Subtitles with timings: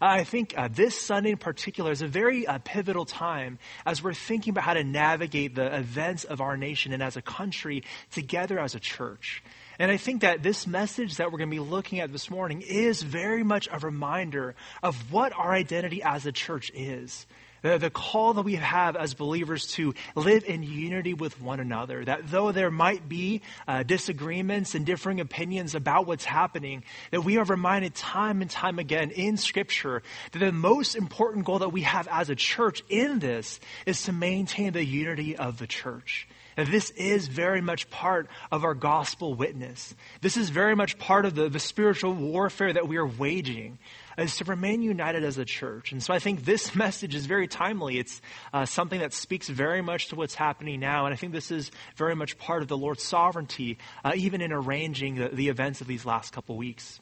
[0.00, 4.14] I think uh, this Sunday in particular is a very uh, pivotal time as we're
[4.14, 8.58] thinking about how to navigate the events of our nation and as a country together
[8.58, 9.42] as a church.
[9.78, 12.62] And I think that this message that we're going to be looking at this morning
[12.62, 17.26] is very much a reminder of what our identity as a church is.
[17.62, 22.04] The, the, call that we have as believers to live in unity with one another.
[22.04, 27.36] That though there might be uh, disagreements and differing opinions about what's happening, that we
[27.36, 30.02] are reminded time and time again in Scripture
[30.32, 34.12] that the most important goal that we have as a church in this is to
[34.12, 36.26] maintain the unity of the church.
[36.56, 39.94] And this is very much part of our gospel witness.
[40.20, 43.78] This is very much part of the, the spiritual warfare that we are waging
[44.20, 45.92] is to remain united as a church.
[45.92, 47.98] And so I think this message is very timely.
[47.98, 48.20] It's
[48.52, 51.06] uh, something that speaks very much to what's happening now.
[51.06, 54.52] And I think this is very much part of the Lord's sovereignty, uh, even in
[54.52, 57.00] arranging the, the events of these last couple weeks.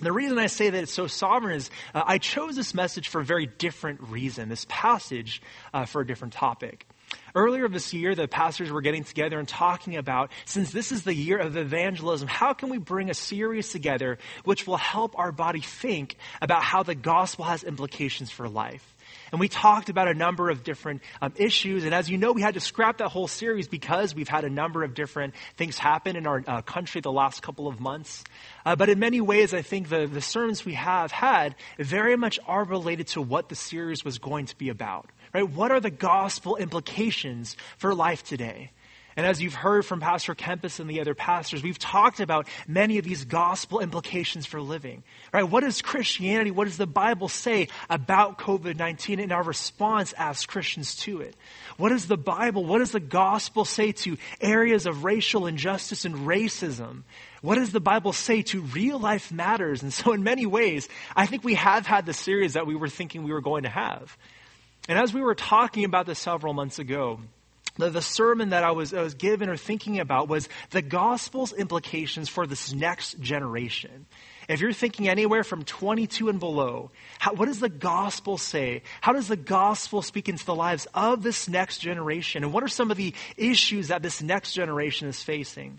[0.00, 3.20] The reason I say that it's so sovereign is uh, I chose this message for
[3.20, 6.86] a very different reason, this passage uh, for a different topic.
[7.34, 11.14] Earlier this year, the pastors were getting together and talking about, since this is the
[11.14, 15.60] year of evangelism, how can we bring a series together which will help our body
[15.60, 18.86] think about how the gospel has implications for life?
[19.30, 21.84] And we talked about a number of different um, issues.
[21.84, 24.50] And as you know, we had to scrap that whole series because we've had a
[24.50, 28.24] number of different things happen in our uh, country the last couple of months.
[28.64, 32.38] Uh, but in many ways, I think the, the sermons we have had very much
[32.46, 35.08] are related to what the series was going to be about.
[35.34, 35.48] Right?
[35.48, 38.70] What are the gospel implications for life today?
[39.14, 42.96] And as you've heard from Pastor Kempis and the other pastors, we've talked about many
[42.96, 45.02] of these gospel implications for living.
[45.32, 45.42] Right?
[45.42, 50.96] What does Christianity, what does the Bible say about COVID-19 and our response as Christians
[50.96, 51.36] to it?
[51.76, 56.26] What does the Bible, what does the gospel say to areas of racial injustice and
[56.26, 57.02] racism?
[57.42, 59.82] What does the Bible say to real life matters?
[59.82, 62.88] And so in many ways, I think we have had the series that we were
[62.88, 64.16] thinking we were going to have.
[64.88, 67.20] And as we were talking about this several months ago,
[67.76, 71.52] the, the sermon that I was, I was given or thinking about was the gospel's
[71.52, 74.06] implications for this next generation.
[74.48, 78.82] If you're thinking anywhere from 22 and below, how, what does the gospel say?
[79.00, 82.42] How does the gospel speak into the lives of this next generation?
[82.42, 85.78] And what are some of the issues that this next generation is facing?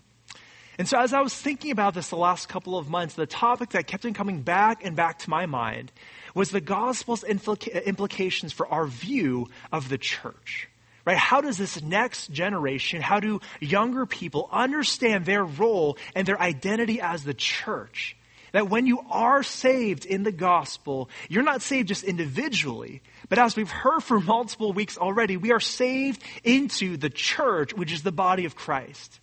[0.76, 3.70] And so, as I was thinking about this the last couple of months, the topic
[3.70, 5.92] that kept on coming back and back to my mind
[6.34, 10.68] was the gospel's implica- implications for our view of the church.
[11.04, 11.16] Right?
[11.16, 17.00] How does this next generation, how do younger people understand their role and their identity
[17.00, 18.16] as the church?
[18.52, 23.56] That when you are saved in the gospel, you're not saved just individually, but as
[23.56, 28.12] we've heard for multiple weeks already, we are saved into the church, which is the
[28.12, 29.20] body of Christ.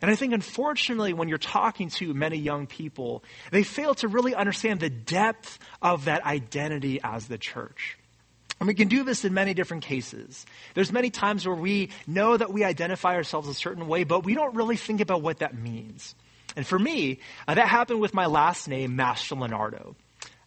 [0.00, 4.34] And I think, unfortunately, when you're talking to many young people, they fail to really
[4.34, 7.98] understand the depth of that identity as the church.
[8.60, 10.44] And we can do this in many different cases.
[10.74, 14.34] There's many times where we know that we identify ourselves a certain way, but we
[14.34, 16.14] don't really think about what that means.
[16.56, 19.94] And for me, uh, that happened with my last name, Master Leonardo.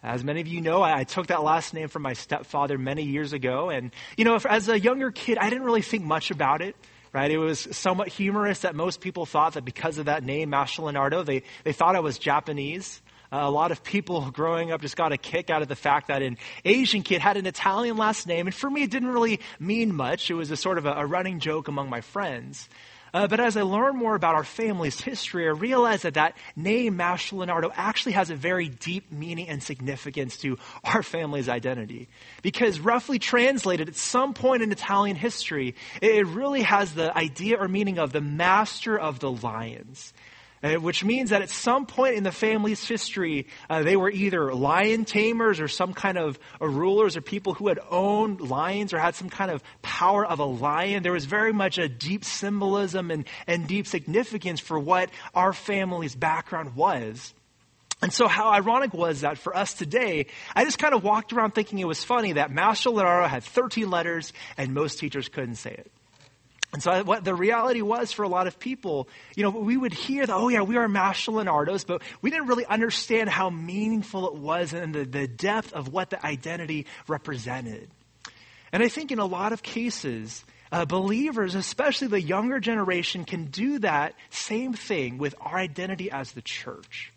[0.04, 3.04] As many of you know, I, I, took that last name from my stepfather many
[3.04, 3.70] years ago.
[3.70, 6.76] And, you know, if, as a younger kid, I didn't really think much about it
[7.14, 7.30] right?
[7.30, 11.24] It was somewhat humorous that most people thought that because of that name, Master Leonardo,
[11.24, 13.02] they, they thought I was Japanese.
[13.32, 16.08] Uh, a lot of people growing up just got a kick out of the fact
[16.08, 18.48] that an Asian kid had an Italian last name.
[18.48, 20.30] And for me, it didn't really mean much.
[20.30, 22.70] It was a sort of a, a running joke among my friends.
[23.14, 26.96] Uh, but as I learn more about our family's history, I realize that that name,
[26.98, 32.08] Master Leonardo, actually has a very deep meaning and significance to our family's identity.
[32.42, 37.68] Because roughly translated, at some point in Italian history, it really has the idea or
[37.68, 40.14] meaning of the master of the lions.
[40.64, 44.54] Uh, which means that at some point in the family's history, uh, they were either
[44.54, 49.00] lion tamers or some kind of uh, rulers or people who had owned lions or
[49.00, 51.02] had some kind of power of a lion.
[51.02, 56.16] There was very much a deep symbolism and, and deep significance for what our family's
[56.16, 57.34] background was.
[58.04, 61.52] And so how ironic was that for us today, I just kind of walked around
[61.52, 65.72] thinking it was funny that Master Leonardo had 13 letters and most teachers couldn't say
[65.72, 65.92] it.
[66.74, 69.94] And so what the reality was for a lot of people, you know, we would
[69.94, 74.28] hear that, oh yeah, we are Master Leonardos, but we didn't really understand how meaningful
[74.28, 77.90] it was and the, the depth of what the identity represented.
[78.72, 83.46] And I think in a lot of cases, uh, believers, especially the younger generation, can
[83.46, 87.12] do that same thing with our identity as the church.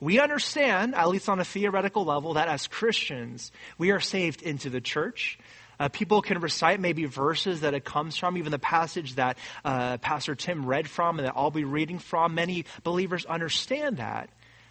[0.00, 4.68] We understand, at least on a theoretical level, that as Christians, we are saved into
[4.68, 5.38] the church.
[5.78, 9.98] Uh, people can recite maybe verses that it comes from, even the passage that uh,
[9.98, 12.34] Pastor Tim read from and that I'll be reading from.
[12.34, 14.30] Many believers understand that.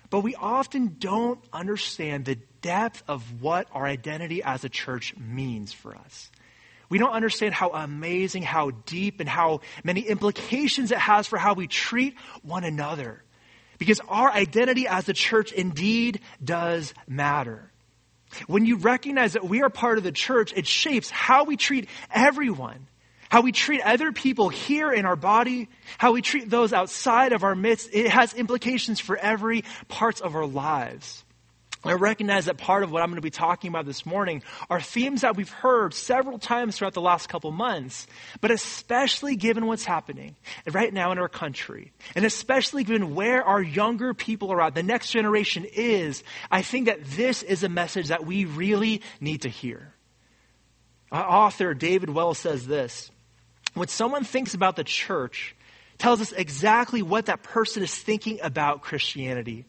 [0.09, 5.73] but we often don't understand the depth of what our identity as a church means
[5.73, 6.31] for us.
[6.89, 11.53] We don't understand how amazing, how deep, and how many implications it has for how
[11.53, 13.23] we treat one another.
[13.77, 17.71] Because our identity as a church indeed does matter.
[18.47, 21.89] When you recognize that we are part of the church, it shapes how we treat
[22.11, 22.87] everyone,
[23.29, 25.67] how we treat other people here in our body,
[25.97, 27.89] how we treat those outside of our midst.
[27.91, 31.24] It has implications for every parts of our lives.
[31.85, 34.81] I recognize that part of what I'm going to be talking about this morning are
[34.81, 38.07] themes that we've heard several times throughout the last couple months,
[38.41, 40.35] but especially given what's happening
[40.71, 44.83] right now in our country, and especially given where our younger people are at, the
[44.83, 49.49] next generation is, I think that this is a message that we really need to
[49.49, 49.93] hear.
[51.11, 53.11] Our author David Wells says this
[53.75, 55.55] When someone thinks about the church,
[55.97, 59.65] tells us exactly what that person is thinking about Christianity.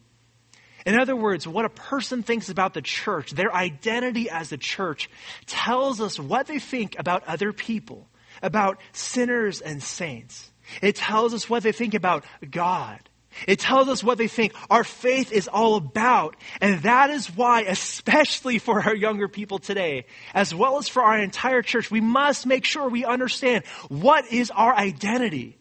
[0.87, 5.09] In other words, what a person thinks about the church, their identity as a church,
[5.45, 8.07] tells us what they think about other people,
[8.41, 10.49] about sinners and saints.
[10.81, 13.01] It tells us what they think about God.
[13.49, 16.37] It tells us what they think our faith is all about.
[16.61, 21.19] And that is why, especially for our younger people today, as well as for our
[21.19, 25.57] entire church, we must make sure we understand what is our identity.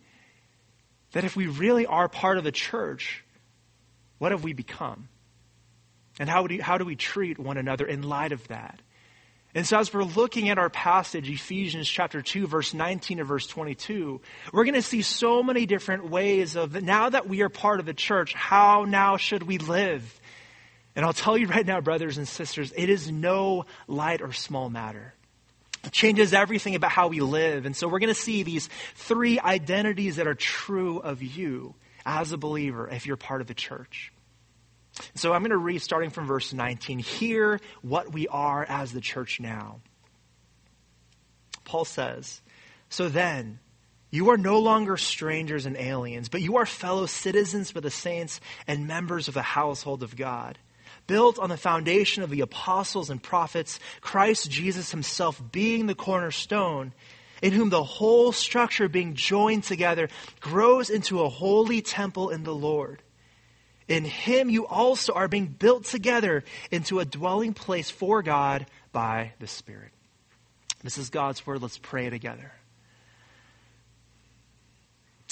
[1.14, 3.24] That if we really are part of the church,
[4.18, 5.08] what have we become?
[6.18, 8.80] And how do, how do we treat one another in light of that?
[9.56, 13.46] And so, as we're looking at our passage, Ephesians chapter 2, verse 19 and verse
[13.46, 14.20] 22,
[14.52, 17.86] we're going to see so many different ways of now that we are part of
[17.86, 20.20] the church, how now should we live?
[20.94, 24.68] And I'll tell you right now, brothers and sisters, it is no light or small
[24.68, 25.14] matter.
[25.84, 27.64] It changes everything about how we live.
[27.64, 31.74] And so, we're going to see these three identities that are true of you
[32.04, 34.12] as a believer if you're part of the church.
[35.14, 36.98] So I'm going to read starting from verse 19.
[36.98, 39.80] Hear what we are as the church now.
[41.64, 42.40] Paul says,
[42.88, 43.58] So then,
[44.10, 48.40] you are no longer strangers and aliens, but you are fellow citizens with the saints
[48.66, 50.58] and members of the household of God,
[51.06, 56.92] built on the foundation of the apostles and prophets, Christ Jesus himself being the cornerstone,
[57.42, 60.08] in whom the whole structure being joined together
[60.40, 63.02] grows into a holy temple in the Lord.
[63.88, 69.32] In him you also are being built together into a dwelling place for God by
[69.38, 69.92] the Spirit.
[70.82, 71.62] This is God's word.
[71.62, 72.52] Let's pray together.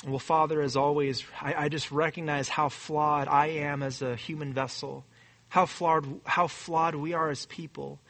[0.07, 4.53] Well, Father, as always, I, I, just recognize how flawed I am as a human
[4.53, 5.05] vessel,
[5.49, 8.01] how flawed, how flawed we are as people.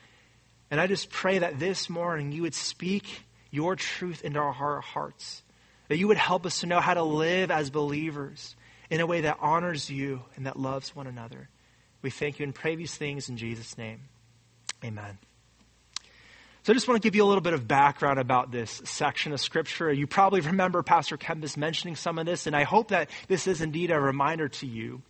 [0.71, 5.43] And I just pray that this morning you would speak your truth into our hearts,
[5.89, 8.57] that you would help us to know how to live as believers
[8.95, 11.49] in a way that honors you and that loves one another.
[12.01, 14.03] We thank you and pray these things in Jesus' name.
[14.85, 15.19] Amen.
[16.63, 19.33] So I just want to give you a little bit of background about this section
[19.33, 19.93] of Scripture.
[19.93, 23.61] You probably remember Pastor Kempis mentioning some of this, and I hope that this is
[23.61, 25.03] indeed a reminder to you.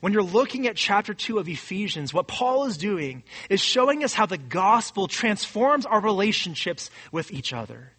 [0.00, 4.14] When you're looking at chapter 2 of Ephesians, what Paul is doing is showing us
[4.14, 7.90] how the gospel transforms our relationships with each other.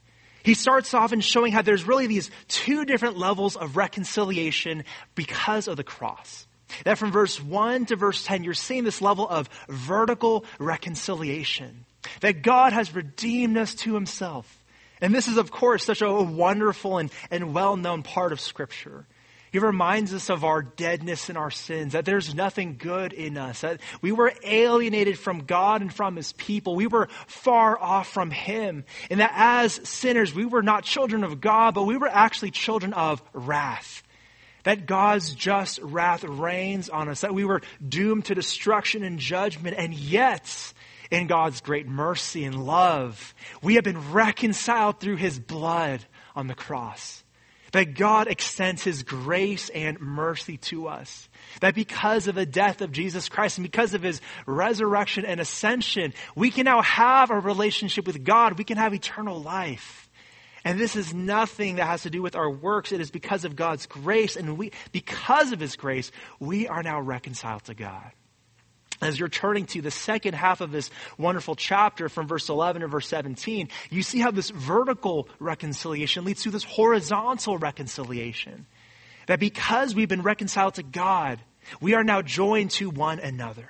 [0.46, 4.84] He starts off in showing how there's really these two different levels of reconciliation
[5.16, 6.46] because of the cross.
[6.84, 11.86] That from verse 1 to verse 10, you're seeing this level of vertical reconciliation.
[12.22, 14.64] That God has redeemed us to himself.
[15.02, 19.08] And this is, of course, such a wonderful and, and well known part of Scripture.
[19.56, 23.62] He reminds us of our deadness and our sins, that there's nothing good in us,
[23.62, 26.76] that we were alienated from God and from His people.
[26.76, 28.84] We were far off from Him.
[29.10, 32.92] And that as sinners, we were not children of God, but we were actually children
[32.92, 34.04] of wrath.
[34.64, 39.78] That God's just wrath reigns on us, that we were doomed to destruction and judgment,
[39.80, 40.74] and yet,
[41.10, 46.04] in God's great mercy and love, we have been reconciled through His blood
[46.36, 47.24] on the cross
[47.76, 51.28] that God extends his grace and mercy to us.
[51.60, 56.14] That because of the death of Jesus Christ and because of his resurrection and ascension,
[56.38, 58.58] we can now have a relationship with God.
[58.58, 60.10] We can have eternal life.
[60.64, 62.94] And this is nothing that has to do with our works.
[62.94, 64.38] It is because of God's grace.
[64.38, 68.10] And we, because of his grace, we are now reconciled to God
[69.06, 72.88] as you're turning to the second half of this wonderful chapter from verse 11 to
[72.88, 78.66] verse 17, you see how this vertical reconciliation leads to this horizontal reconciliation.
[79.28, 81.40] That because we've been reconciled to God,
[81.82, 83.70] we are now joined to one another.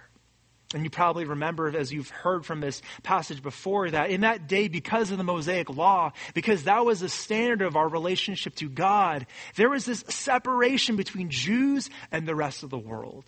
[0.73, 4.67] And you probably remember, as you've heard from this passage before, that in that day,
[4.67, 9.25] because of the Mosaic Law, because that was the standard of our relationship to God,
[9.55, 13.25] there was this separation between Jews and the rest of the world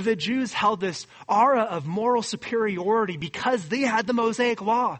[0.00, 4.98] the Jews held this aura of moral superiority because they had the Mosaic law.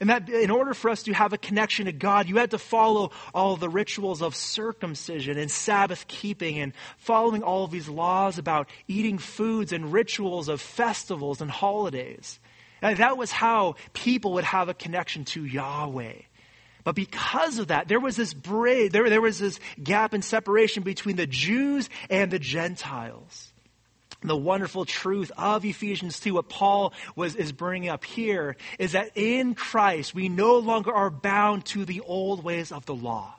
[0.00, 2.58] And that in order for us to have a connection to God, you had to
[2.58, 8.38] follow all the rituals of circumcision and Sabbath keeping and following all of these laws
[8.38, 12.40] about eating foods and rituals of festivals and holidays.
[12.80, 16.14] And that was how people would have a connection to Yahweh.
[16.82, 20.82] But because of that, there was this bridge, there, there was this gap and separation
[20.82, 23.49] between the Jews and the Gentiles
[24.22, 29.12] the wonderful truth of Ephesians 2, what Paul was, is bringing up here, is that
[29.14, 33.34] in Christ, we no longer are bound to the old ways of the law.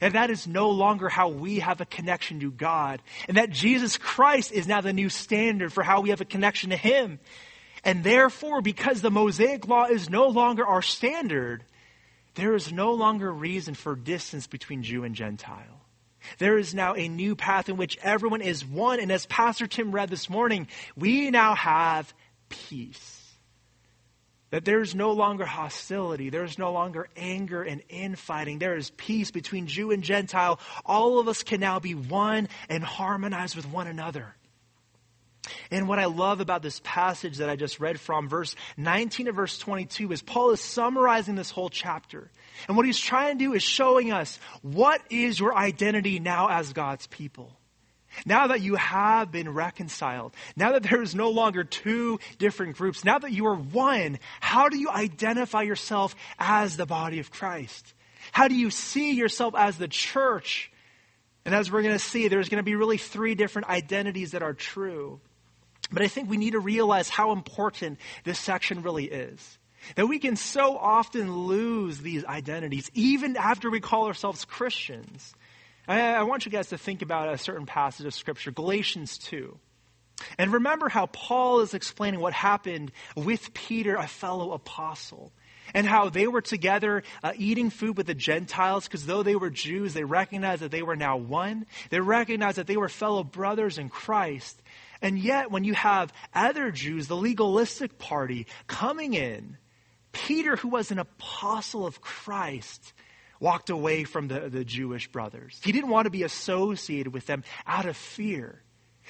[0.00, 3.02] And that is no longer how we have a connection to God.
[3.28, 6.70] And that Jesus Christ is now the new standard for how we have a connection
[6.70, 7.18] to Him.
[7.84, 11.64] And therefore, because the Mosaic law is no longer our standard,
[12.34, 15.73] there is no longer reason for distance between Jew and Gentile.
[16.38, 19.00] There is now a new path in which everyone is one.
[19.00, 22.12] And as Pastor Tim read this morning, we now have
[22.48, 23.20] peace.
[24.50, 26.30] That there is no longer hostility.
[26.30, 28.60] There is no longer anger and infighting.
[28.60, 30.60] There is peace between Jew and Gentile.
[30.86, 34.36] All of us can now be one and harmonize with one another.
[35.70, 39.32] And what I love about this passage that I just read from, verse 19 to
[39.32, 42.30] verse 22, is Paul is summarizing this whole chapter.
[42.68, 46.72] And what he's trying to do is showing us what is your identity now as
[46.72, 47.52] God's people.
[48.24, 53.04] Now that you have been reconciled, now that there is no longer two different groups,
[53.04, 57.92] now that you are one, how do you identify yourself as the body of Christ?
[58.32, 60.70] How do you see yourself as the church?
[61.44, 64.42] And as we're going to see, there's going to be really three different identities that
[64.42, 65.20] are true.
[65.92, 69.58] But I think we need to realize how important this section really is.
[69.96, 75.34] That we can so often lose these identities, even after we call ourselves Christians.
[75.86, 79.58] I, I want you guys to think about a certain passage of Scripture, Galatians 2.
[80.38, 85.32] And remember how Paul is explaining what happened with Peter, a fellow apostle,
[85.74, 89.50] and how they were together uh, eating food with the Gentiles because though they were
[89.50, 91.66] Jews, they recognized that they were now one.
[91.90, 94.60] They recognized that they were fellow brothers in Christ.
[95.04, 99.58] And yet, when you have other Jews, the legalistic party, coming in
[100.12, 102.94] Peter, who was an apostle of Christ,
[103.38, 105.60] walked away from the, the Jewish brothers.
[105.62, 108.62] He didn't want to be associated with them out of fear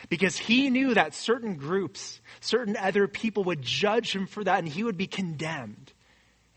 [0.08, 4.68] because he knew that certain groups, certain other people would judge him for that and
[4.68, 5.92] he would be condemned.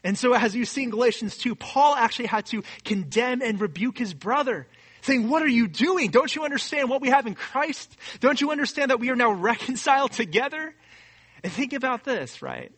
[0.04, 4.00] And so, as you see in Galatians 2, Paul actually had to condemn and rebuke
[4.00, 4.66] his brother,
[5.08, 6.12] saying, What are you doing?
[6.12, 7.96] Don't you understand what we have in Christ?
[8.20, 10.76] Don't you understand that we are now reconciled together?
[11.44, 12.72] And think about this, right?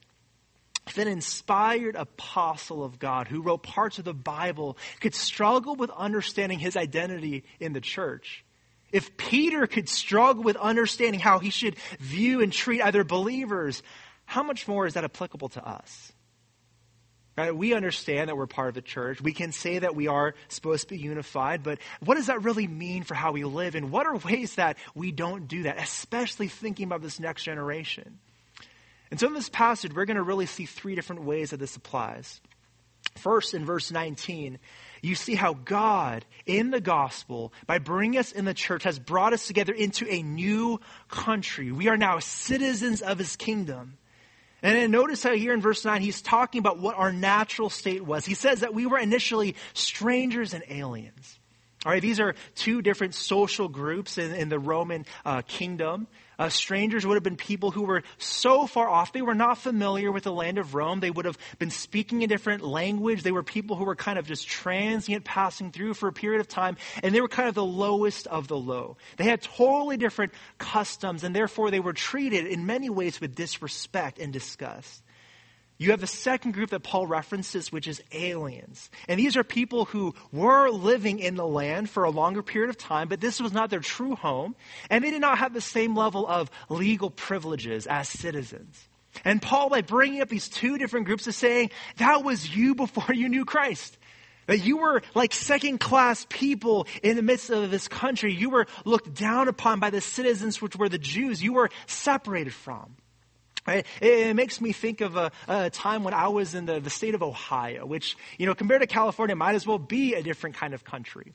[0.89, 5.91] if an inspired apostle of God who wrote parts of the Bible could struggle with
[5.91, 8.43] understanding his identity in the church,
[8.91, 13.83] if Peter could struggle with understanding how he should view and treat other believers,
[14.25, 16.11] how much more is that applicable to us?
[17.39, 17.55] Right?
[17.55, 19.21] We understand that we're part of the church.
[19.21, 22.67] We can say that we are supposed to be unified, but what does that really
[22.67, 23.75] mean for how we live?
[23.75, 28.19] And what are ways that we don't do that, especially thinking about this next generation?
[29.09, 31.77] And so in this passage, we're going to really see three different ways that this
[31.77, 32.41] applies.
[33.15, 34.59] First, in verse 19,
[35.01, 39.31] you see how God, in the gospel, by bringing us in the church, has brought
[39.31, 41.71] us together into a new country.
[41.71, 43.97] We are now citizens of his kingdom.
[44.61, 48.03] And then notice how here in verse 9, he's talking about what our natural state
[48.03, 48.25] was.
[48.25, 51.38] He says that we were initially strangers and aliens.
[51.85, 56.07] All right, these are two different social groups in, in the Roman uh, kingdom.
[56.37, 60.11] Uh, strangers would have been people who were so far off, they were not familiar
[60.11, 60.99] with the land of Rome.
[60.99, 63.23] They would have been speaking a different language.
[63.23, 66.49] They were people who were kind of just transient, passing through for a period of
[66.49, 68.97] time, and they were kind of the lowest of the low.
[69.15, 74.19] They had totally different customs, and therefore they were treated in many ways with disrespect
[74.19, 75.01] and disgust.
[75.79, 78.89] You have the second group that Paul references, which is aliens.
[79.07, 82.77] And these are people who were living in the land for a longer period of
[82.77, 84.57] time, but this was not their true home.
[84.89, 88.89] And they did not have the same level of legal privileges as citizens.
[89.23, 93.15] And Paul, by bringing up these two different groups, is saying, that was you before
[93.15, 93.97] you knew Christ.
[94.47, 98.33] That you were like second class people in the midst of this country.
[98.33, 101.41] You were looked down upon by the citizens, which were the Jews.
[101.41, 102.97] You were separated from.
[103.67, 106.89] It, it, makes me think of a, a, time when I was in the, the
[106.89, 110.55] state of Ohio, which, you know, compared to California, might as well be a different
[110.55, 111.33] kind of country.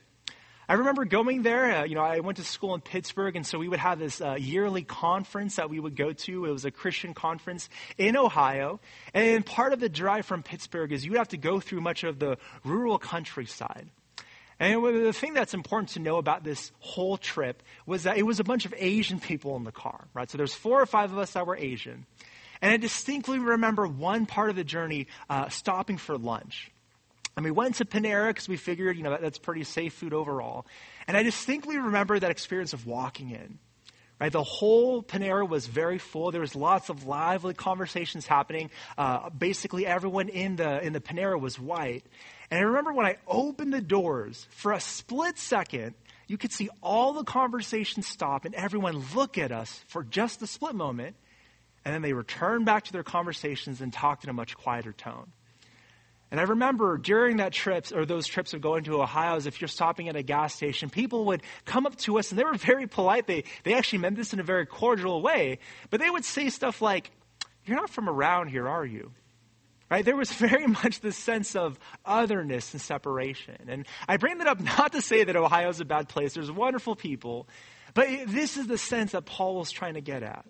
[0.67, 1.81] I remember going there.
[1.81, 4.21] Uh, you know, I went to school in Pittsburgh, and so we would have this
[4.21, 6.47] uh, yearly conference that we would go to.
[6.47, 8.81] It was a Christian conference in Ohio.
[9.13, 12.03] And part of the drive from Pittsburgh is you would have to go through much
[12.03, 13.91] of the rural countryside.
[14.61, 18.41] And the thing that's important to know about this whole trip was that it was
[18.41, 20.31] a bunch of Asian people in the car, right?
[20.31, 22.07] So there's four or five of us that were Asian.
[22.63, 26.71] And I distinctly remember one part of the journey uh, stopping for lunch.
[27.37, 30.13] And we went to Panera because we figured, you know, that, that's pretty safe food
[30.13, 30.67] overall.
[31.09, 33.59] And I distinctly remember that experience of walking in.
[34.21, 36.31] Right, the whole Panera was very full.
[36.31, 38.71] There was lots of lively conversations happening.
[38.97, 42.05] Uh, basically, everyone in the in the Panera was white.
[42.51, 45.95] And I remember when I opened the doors for a split second,
[46.27, 50.47] you could see all the conversations stop and everyone look at us for just a
[50.47, 51.17] split moment,
[51.85, 55.33] and then they return back to their conversations and talked in a much quieter tone.
[56.31, 59.61] And I remember during that trips or those trips of going to Ohio, as if
[59.61, 62.55] you're stopping at a gas station, people would come up to us and they were
[62.59, 63.27] very polite.
[63.27, 65.59] They they actually meant this in a very cordial way,
[65.91, 67.11] but they would say stuff like,
[67.67, 69.13] "You're not from around here, are you?"
[69.91, 70.05] Right?
[70.05, 73.57] There was very much this sense of otherness and separation.
[73.69, 76.35] And I bring that up not to say that Ohio is a bad place.
[76.35, 77.49] There's wonderful people,
[77.93, 80.45] but this is the sense that Paul was trying to get at.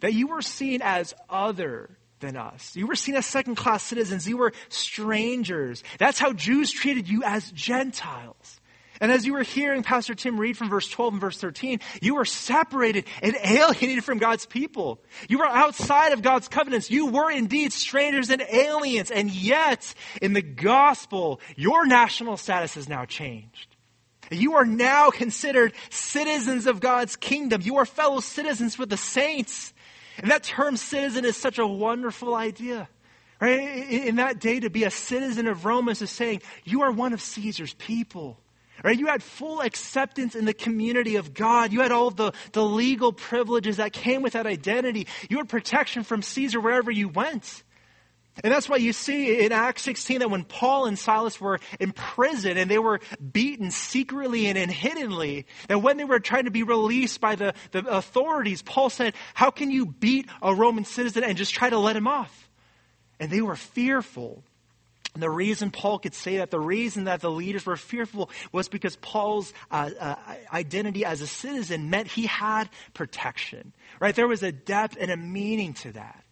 [0.00, 2.74] That you were seen as other than us.
[2.74, 4.26] You were seen as second class citizens.
[4.26, 5.82] You were strangers.
[5.98, 8.60] That's how Jews treated you as Gentiles.
[9.02, 12.14] And as you were hearing Pastor Tim read from verse 12 and verse 13, you
[12.14, 15.00] were separated and alienated from God's people.
[15.28, 16.88] You were outside of God's covenants.
[16.88, 19.10] You were indeed strangers and aliens.
[19.10, 19.92] And yet,
[20.22, 23.74] in the gospel, your national status has now changed.
[24.30, 27.60] You are now considered citizens of God's kingdom.
[27.60, 29.72] You are fellow citizens with the saints.
[30.18, 32.88] And that term citizen is such a wonderful idea.
[33.40, 33.58] Right?
[33.90, 37.20] In that day, to be a citizen of Rome is saying, you are one of
[37.20, 38.38] Caesar's people.
[38.82, 38.98] Right?
[38.98, 41.72] You had full acceptance in the community of God.
[41.72, 45.06] You had all the, the legal privileges that came with that identity.
[45.30, 47.62] You had protection from Caesar wherever you went.
[48.42, 51.92] And that's why you see in Acts 16 that when Paul and Silas were in
[51.92, 53.00] prison and they were
[53.32, 57.86] beaten secretly and hiddenly, that when they were trying to be released by the, the
[57.86, 61.94] authorities, Paul said, How can you beat a Roman citizen and just try to let
[61.94, 62.48] him off?
[63.20, 64.42] And they were fearful.
[65.14, 68.68] And the reason Paul could say that, the reason that the leaders were fearful was
[68.68, 70.14] because Paul's uh, uh,
[70.52, 74.14] identity as a citizen meant he had protection, right?
[74.14, 76.24] There was a depth and a meaning to that.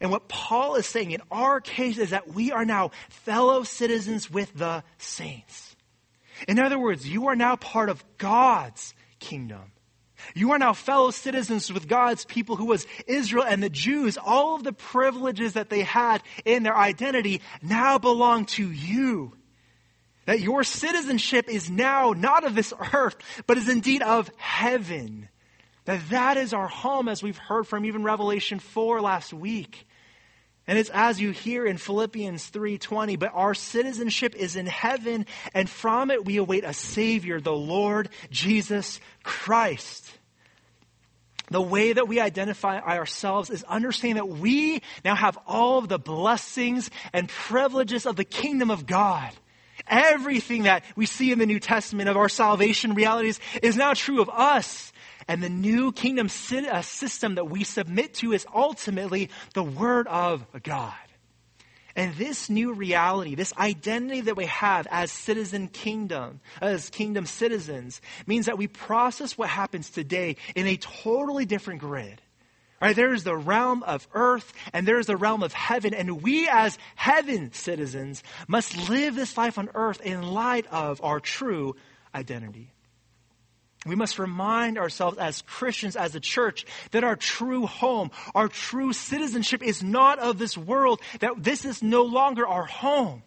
[0.00, 4.30] And what Paul is saying in our case is that we are now fellow citizens
[4.30, 5.74] with the saints.
[6.46, 9.72] In other words, you are now part of God's kingdom.
[10.34, 14.16] You are now fellow citizens with God's people who was Israel and the Jews.
[14.16, 19.32] All of the privileges that they had in their identity now belong to you.
[20.26, 25.28] That your citizenship is now not of this earth, but is indeed of heaven.
[25.84, 29.86] That that is our home, as we've heard from even Revelation 4 last week.
[30.66, 35.68] And it's as you hear in Philippians 3:20, but our citizenship is in heaven, and
[35.68, 40.10] from it we await a savior, the Lord Jesus Christ.
[41.50, 45.98] The way that we identify ourselves is understanding that we now have all of the
[45.98, 49.30] blessings and privileges of the kingdom of God.
[49.86, 54.22] Everything that we see in the New Testament of our salvation realities is now true
[54.22, 54.93] of us.
[55.28, 60.46] And the new kingdom uh, system that we submit to is ultimately the Word of
[60.62, 60.94] God.
[61.96, 68.00] And this new reality, this identity that we have as citizen kingdom, as kingdom citizens,
[68.26, 72.20] means that we process what happens today in a totally different grid.
[72.80, 72.96] Right?
[72.96, 75.94] There is the realm of earth and there is the realm of heaven.
[75.94, 81.20] And we as heaven citizens must live this life on earth in light of our
[81.20, 81.76] true
[82.14, 82.73] identity.
[83.86, 88.92] We must remind ourselves as Christians, as a church, that our true home, our true
[88.92, 93.22] citizenship is not of this world, that this is no longer our home.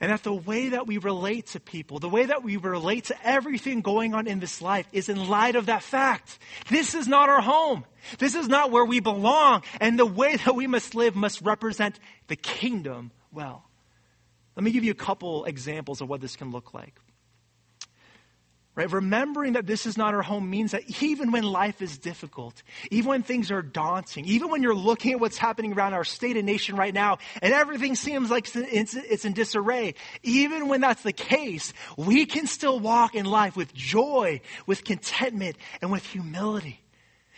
[0.00, 3.16] And that the way that we relate to people, the way that we relate to
[3.26, 6.40] everything going on in this life is in light of that fact.
[6.68, 7.84] This is not our home.
[8.18, 9.62] This is not where we belong.
[9.80, 13.62] And the way that we must live must represent the kingdom well.
[14.56, 16.98] Let me give you a couple examples of what this can look like.
[18.74, 18.90] Right?
[18.90, 23.08] Remembering that this is not our home means that even when life is difficult, even
[23.08, 26.46] when things are daunting, even when you're looking at what's happening around our state and
[26.46, 31.74] nation right now, and everything seems like it's in disarray, even when that's the case,
[31.98, 36.80] we can still walk in life with joy, with contentment, and with humility.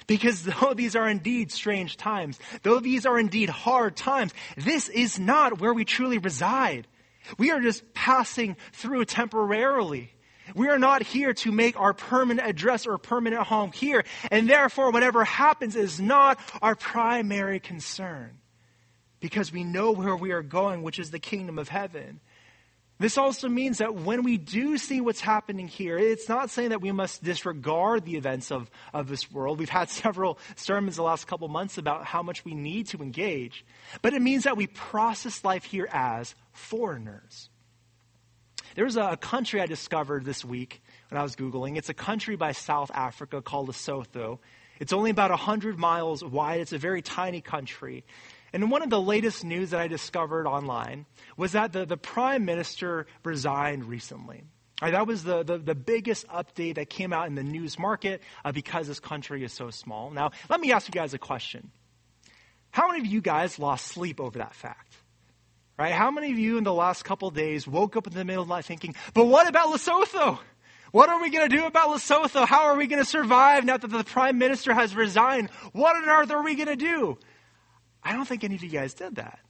[0.06, 5.18] Because though these are indeed strange times, though these are indeed hard times, this is
[5.18, 6.86] not where we truly reside.
[7.38, 10.12] We are just passing through temporarily.
[10.54, 14.04] We are not here to make our permanent address or permanent home here.
[14.30, 18.38] And therefore, whatever happens is not our primary concern.
[19.20, 22.20] Because we know where we are going, which is the kingdom of heaven.
[22.98, 26.80] This also means that when we do see what's happening here, it's not saying that
[26.80, 29.58] we must disregard the events of, of this world.
[29.58, 33.64] We've had several sermons the last couple months about how much we need to engage.
[34.00, 37.48] But it means that we process life here as foreigners.
[38.74, 41.76] There's a country I discovered this week when I was Googling.
[41.76, 44.40] It's a country by South Africa called Lesotho.
[44.80, 46.60] It's only about 100 miles wide.
[46.60, 48.04] It's a very tiny country.
[48.52, 51.06] And one of the latest news that I discovered online
[51.36, 54.42] was that the, the prime minister resigned recently.
[54.82, 58.22] Right, that was the, the, the, biggest update that came out in the news market
[58.44, 60.10] uh, because this country is so small.
[60.10, 61.70] Now, let me ask you guys a question.
[62.70, 64.96] How many of you guys lost sleep over that fact?
[65.76, 65.92] Right?
[65.92, 68.48] How many of you in the last couple days woke up in the middle of
[68.48, 70.38] the night thinking, but what about Lesotho?
[70.92, 72.46] What are we going to do about Lesotho?
[72.46, 75.50] How are we going to survive now that the prime minister has resigned?
[75.72, 77.18] What on earth are we going to do?
[78.04, 79.40] I don't think any of you guys did that.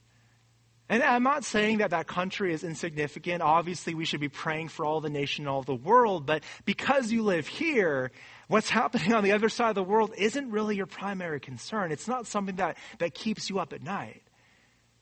[0.87, 3.41] And I'm not saying that that country is insignificant.
[3.41, 6.25] Obviously, we should be praying for all the nation, all the world.
[6.25, 8.11] But because you live here,
[8.47, 11.91] what's happening on the other side of the world isn't really your primary concern.
[11.91, 14.21] It's not something that, that keeps you up at night.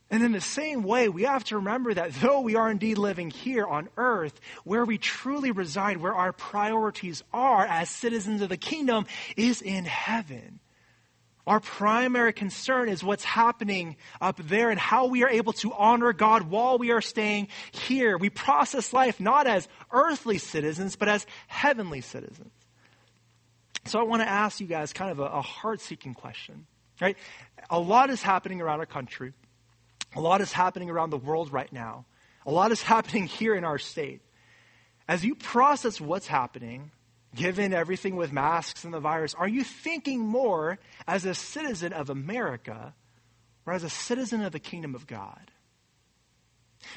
[0.10, 3.32] And in the same way, we have to remember that though we are indeed living
[3.32, 8.58] here on earth, where we truly reside, where our priorities are as citizens of the
[8.58, 10.60] kingdom, is in heaven.
[11.46, 16.14] Our primary concern is what's happening up there and how we are able to honor
[16.14, 18.18] God while we are staying here.
[18.18, 22.54] We process life not as earthly citizens, but as heavenly citizens.
[23.86, 26.66] So I want to ask you guys kind of a, a heart seeking question,
[27.02, 27.18] right?
[27.70, 29.34] A lot is happening around our country.
[30.16, 32.06] A lot is happening around the world right now.
[32.46, 34.22] A lot is happening here in our state.
[35.08, 36.92] As you process what's happening,
[37.36, 42.10] given everything with masks and the virus, are you thinking more as a citizen of
[42.10, 42.94] America
[43.66, 45.52] or as a citizen of the kingdom of God?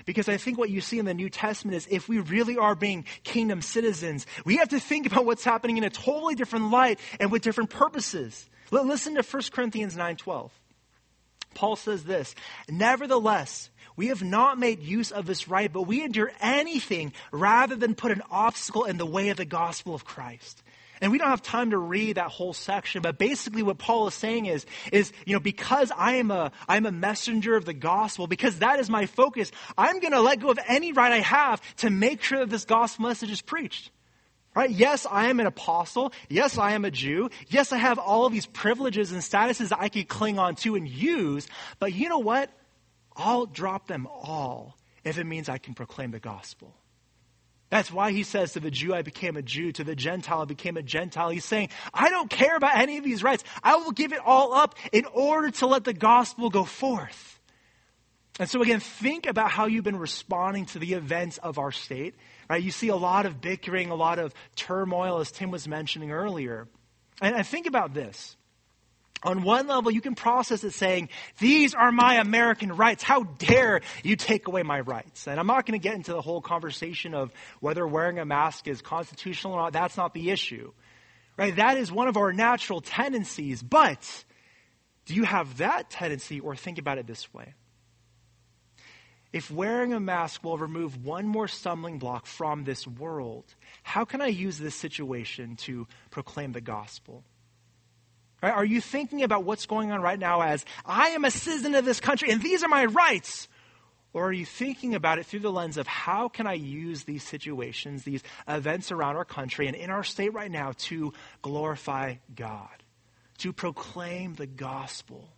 [0.04, 2.74] Because I think what you see in the New Testament is if we really are
[2.74, 6.98] being kingdom citizens, we have to think about what's happening in a totally different light
[7.20, 8.48] and with different purposes.
[8.70, 10.50] Listen to 1 Corinthians 9:12.
[11.56, 12.36] Paul says this,
[12.68, 17.94] "Nevertheless, we have not made use of this right, but we endure anything rather than
[17.94, 20.62] put an obstacle in the way of the gospel of Christ.
[21.00, 24.14] And we don't have time to read that whole section, but basically what Paul is
[24.14, 28.26] saying is, is, you know, because I am a, I'm a messenger of the gospel,
[28.26, 31.60] because that is my focus, I'm going to let go of any right I have
[31.78, 33.90] to make sure that this gospel message is preached.
[34.56, 34.70] Right?
[34.70, 36.14] Yes, I am an apostle.
[36.30, 37.28] Yes, I am a Jew.
[37.48, 40.88] Yes, I have all of these privileges and statuses I could cling on to and
[40.88, 41.46] use.
[41.78, 42.50] But you know what?
[43.14, 46.74] I'll drop them all if it means I can proclaim the gospel.
[47.68, 49.72] That's why he says to the Jew, I became a Jew.
[49.72, 51.28] To the Gentile, I became a Gentile.
[51.28, 53.44] He's saying, I don't care about any of these rights.
[53.62, 57.35] I will give it all up in order to let the gospel go forth.
[58.38, 62.14] And so again, think about how you've been responding to the events of our state.
[62.50, 62.62] Right?
[62.62, 66.68] You see a lot of bickering, a lot of turmoil, as Tim was mentioning earlier.
[67.20, 68.36] And, and think about this.
[69.22, 73.02] On one level, you can process it saying, These are my American rights.
[73.02, 75.26] How dare you take away my rights?
[75.26, 78.68] And I'm not going to get into the whole conversation of whether wearing a mask
[78.68, 79.72] is constitutional or not.
[79.72, 80.72] That's not the issue.
[81.38, 81.56] Right?
[81.56, 83.62] That is one of our natural tendencies.
[83.62, 84.24] But
[85.06, 87.54] do you have that tendency or think about it this way?
[89.32, 93.44] If wearing a mask will remove one more stumbling block from this world,
[93.82, 97.24] how can I use this situation to proclaim the gospel?
[98.42, 98.52] Right?
[98.52, 101.84] Are you thinking about what's going on right now as, I am a citizen of
[101.84, 103.48] this country and these are my rights?
[104.12, 107.22] Or are you thinking about it through the lens of how can I use these
[107.22, 111.12] situations, these events around our country and in our state right now to
[111.42, 112.82] glorify God,
[113.38, 115.28] to proclaim the gospel?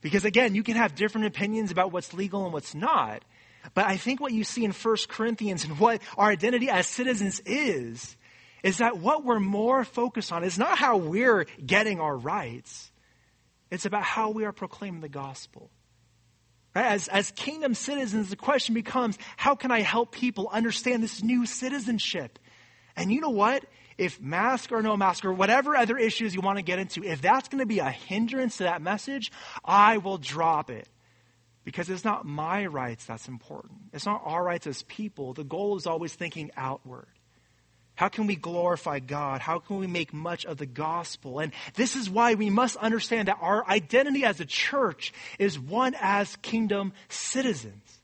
[0.00, 3.24] Because again, you can have different opinions about what's legal and what's not.
[3.74, 7.40] But I think what you see in 1 Corinthians and what our identity as citizens
[7.44, 8.16] is,
[8.62, 12.90] is that what we're more focused on is not how we're getting our rights,
[13.70, 15.70] it's about how we are proclaiming the gospel.
[16.74, 16.86] Right?
[16.86, 21.44] As, as kingdom citizens, the question becomes how can I help people understand this new
[21.44, 22.38] citizenship?
[22.96, 23.64] And you know what?
[23.98, 27.20] If mask or no mask or whatever other issues you want to get into, if
[27.20, 29.32] that's going to be a hindrance to that message,
[29.64, 30.88] I will drop it.
[31.64, 33.78] Because it's not my rights that's important.
[33.92, 35.34] It's not our rights as people.
[35.34, 37.08] The goal is always thinking outward.
[37.98, 39.40] How can we glorify God?
[39.40, 41.40] How can we make much of the gospel?
[41.40, 45.96] And this is why we must understand that our identity as a church is one
[46.00, 47.98] as kingdom citizens.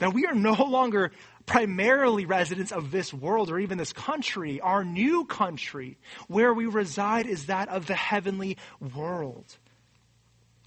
[0.00, 1.12] That we are no longer
[1.52, 4.58] primarily residents of this world or even this country.
[4.62, 8.56] Our new country, where we reside, is that of the heavenly
[8.96, 9.44] world.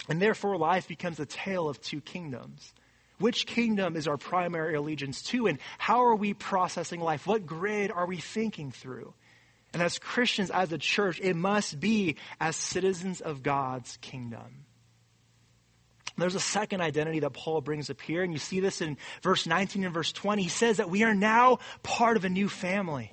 [0.08, 2.72] And therefore, life becomes a tale of two kingdoms
[3.18, 7.26] Which kingdom is our primary allegiance to, and how are we processing life?
[7.26, 9.12] What grid are we thinking through?
[9.72, 14.65] And as Christians, as a church, it must be as citizens of God's kingdom.
[16.18, 19.46] There's a second identity that Paul brings up here, and you see this in verse
[19.46, 20.42] 19 and verse 20.
[20.42, 23.12] He says that we are now part of a new family.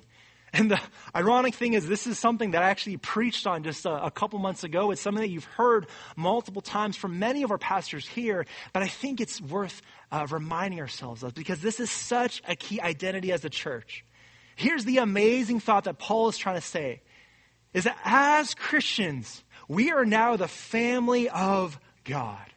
[0.54, 0.80] And the
[1.16, 4.38] ironic thing is, this is something that I actually preached on just a, a, couple
[4.38, 4.92] months ago.
[4.92, 8.86] It's something that you've heard multiple times from many of our pastors here, but I
[8.86, 13.44] think it's worth uh, reminding ourselves of because this is such a key identity as
[13.44, 14.04] a church.
[14.54, 17.02] Here's the amazing thought that Paul is trying to say
[17.72, 22.53] is that as Christians, we are now the family of God.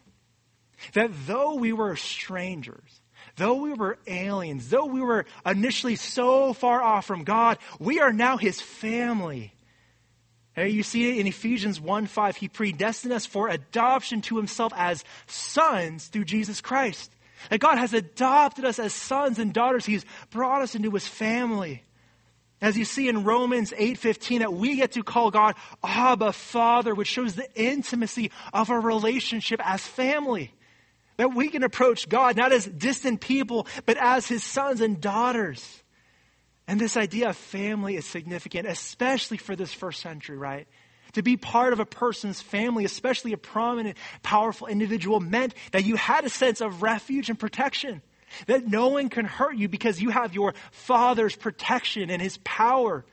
[0.94, 3.02] That though we were strangers,
[3.36, 8.14] though we were aliens, though we were initially so far off from God, we are
[8.14, 9.54] now his family.
[10.56, 12.36] You see it in Ephesians 1 5.
[12.36, 17.12] He predestined us for adoption to himself as sons through Jesus Christ.
[17.52, 19.86] That God has adopted us as sons and daughters.
[19.86, 21.84] He's brought us into his family.
[22.60, 27.08] As you see in Romans 8:15 that we get to call God Abba Father, which
[27.08, 30.52] shows the intimacy of our relationship as family.
[31.18, 35.84] That we can approach God not as distant people, but as his sons and daughters.
[36.68, 40.68] And this idea of family is significant, especially for this first century, right?
[41.14, 45.96] To be part of a person's family, especially a prominent, powerful individual, meant that you
[45.96, 48.02] had a sense of refuge and protection.
[48.48, 53.06] That no one can hurt you because you have your father's protection and his power.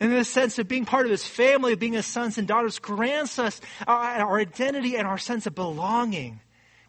[0.00, 3.38] And the sense of being part of his family, being his sons and daughters, grants
[3.38, 6.40] us our, our identity and our sense of belonging.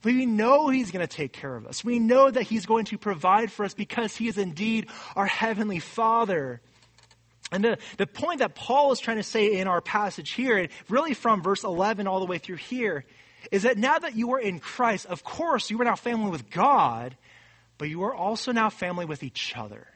[0.03, 1.83] We know He's going to take care of us.
[1.83, 5.79] We know that He's going to provide for us because He is indeed our Heavenly
[5.79, 6.61] Father.
[7.51, 11.13] And the, the point that Paul is trying to say in our passage here, really
[11.13, 13.05] from verse 11 all the way through here,
[13.51, 16.49] is that now that you are in Christ, of course, you are now family with
[16.49, 17.17] God,
[17.77, 19.87] but you are also now family with each other.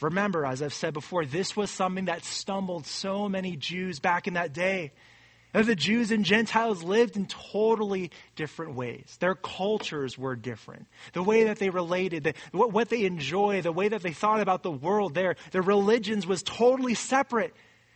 [0.00, 4.34] Remember, as I've said before, this was something that stumbled so many Jews back in
[4.34, 4.92] that day.
[5.62, 9.16] The Jews and Gentiles lived in totally different ways.
[9.20, 10.88] Their cultures were different.
[11.12, 14.40] The way that they related, the, what, what they enjoyed, the way that they thought
[14.40, 17.54] about the world, their, their religions was totally separate.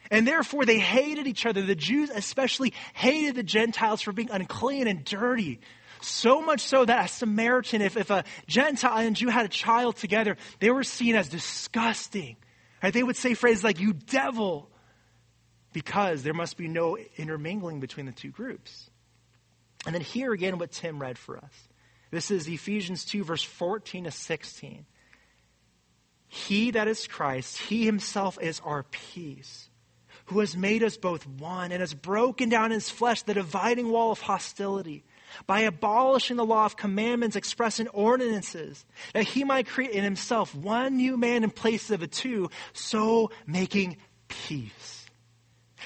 [0.09, 1.63] And therefore, they hated each other.
[1.63, 5.59] The Jews especially hated the Gentiles for being unclean and dirty.
[6.01, 9.97] So much so that a Samaritan, if, if a Gentile and Jew had a child
[9.97, 12.37] together, they were seen as disgusting.
[12.85, 12.93] Right?
[12.93, 14.71] They would say phrases like, you devil
[15.73, 18.91] because there must be no intermingling between the two groups.
[19.87, 21.69] And then here again, what Tim read for us.
[22.11, 24.87] This is Ephesians 2, verse 14 to 16.
[26.27, 29.71] He that is Christ, he himself is our peace,
[30.27, 33.91] who has made us both one and has broken down in his flesh the dividing
[33.91, 35.05] wall of hostility
[35.47, 40.55] by abolishing the law of commandments expressed in ordinances, that he might create in himself
[40.55, 43.97] one new man in place of the two, so making
[44.29, 44.98] peace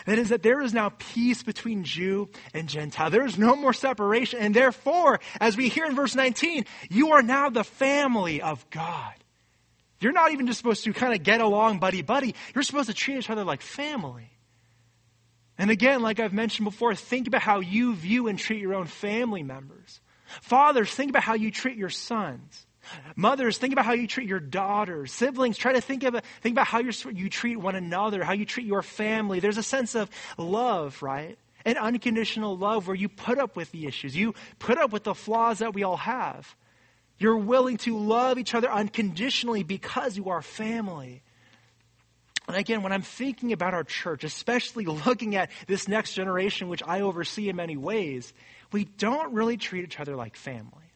[0.06, 3.10] that is, that there is now peace between Jew and Gentile.
[3.10, 4.40] There is no more separation.
[4.40, 9.14] And therefore, as we hear in verse 19, you are now the family of God.
[10.00, 12.34] You're not even just supposed to kind of get along buddy buddy.
[12.54, 14.28] You're supposed to treat each other like family.
[15.58, 18.86] And again, like I've mentioned before, think about how you view and treat your own
[18.86, 20.00] family members.
[20.40, 22.66] Fathers, think about how you treat your sons.
[23.16, 25.12] Mothers, think about how you treat your daughters.
[25.12, 28.66] Siblings, try to think, of, think about how you treat one another, how you treat
[28.66, 29.40] your family.
[29.40, 31.38] There's a sense of love, right?
[31.64, 34.16] An unconditional love where you put up with the issues.
[34.16, 36.54] You put up with the flaws that we all have.
[37.18, 41.22] You're willing to love each other unconditionally because you are family.
[42.48, 46.82] And again, when I'm thinking about our church, especially looking at this next generation, which
[46.86, 48.32] I oversee in many ways,
[48.72, 50.91] we don't really treat each other like family.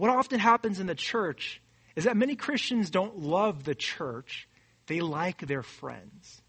[0.00, 1.60] What often happens in the church
[1.94, 4.48] is that many Christians don't love the church,
[4.86, 6.40] they like their friends.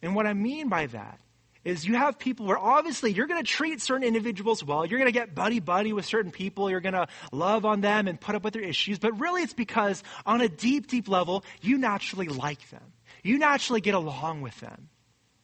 [0.00, 1.20] And what I mean by that
[1.62, 4.86] is you have people where obviously you're going to treat certain individuals well.
[4.86, 6.70] You're going to get buddy buddy with certain people.
[6.70, 8.98] You're going to love on them and put up with their issues.
[8.98, 12.94] But really it's because on a deep, deep level, you naturally like them.
[13.22, 14.88] You naturally get along with them.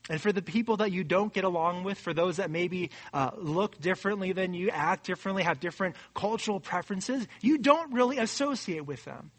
[0.08, 3.30] And for the people that you don't get along with, for those that maybe uh,
[3.36, 9.04] look differently than you, act differently, have different cultural preferences, you don't really associate with
[9.04, 9.30] them.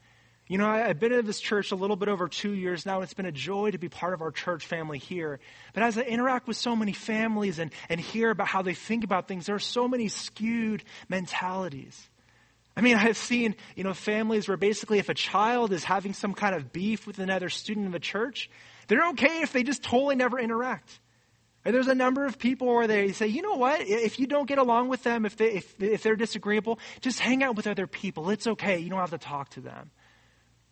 [0.49, 3.01] You know, I, have been in this church a little bit over two years now.
[3.01, 5.39] It's been a joy to be part of our church family here.
[5.73, 9.03] But as I interact with so many families and, and hear about how they think
[9.03, 12.10] about things, there are so many skewed mentalities.
[12.75, 16.34] I mean, I've seen, you know, families where basically if a child is having some
[16.34, 18.49] kind of beef with another student in the church,
[18.89, 20.99] they're okay if they just totally never interact.
[21.63, 23.82] And there's a number of people where they say, you know what?
[23.82, 27.43] If you don't get along with them, if, they, if, if they're disagreeable, just hang
[27.43, 28.30] out with other people.
[28.30, 28.80] It's okay.
[28.80, 29.91] You don't have to talk to them.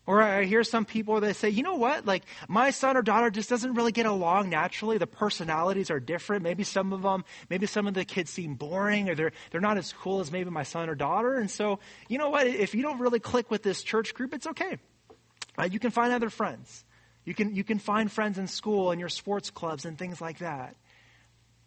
[0.07, 2.05] Or I hear some people that say, you know what?
[2.05, 4.97] Like, my son or daughter just doesn't really get along naturally.
[4.97, 6.43] The personalities are different.
[6.43, 9.77] Maybe some of them, maybe some of the kids seem boring or they're, they're not
[9.77, 11.35] as cool as maybe my son or daughter.
[11.35, 12.47] And so, you know what?
[12.47, 14.77] If you don't really click with this church group, it's okay.
[15.59, 16.85] Uh, you can find other friends.
[17.27, 20.37] You can, you can find friends in school and your sports clubs and things like
[20.37, 20.77] that.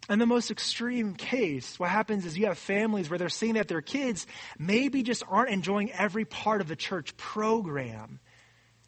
[0.09, 3.69] In the most extreme case, what happens is you have families where they're seeing that
[3.69, 4.27] their kids
[4.59, 8.21] maybe just aren't enjoying every part of the church program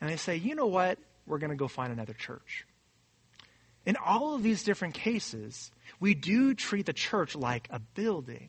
[0.00, 0.98] and they say, you know what?
[1.26, 2.64] We're going to go find another church.
[3.84, 8.48] In all of these different cases, we do treat the church like a building.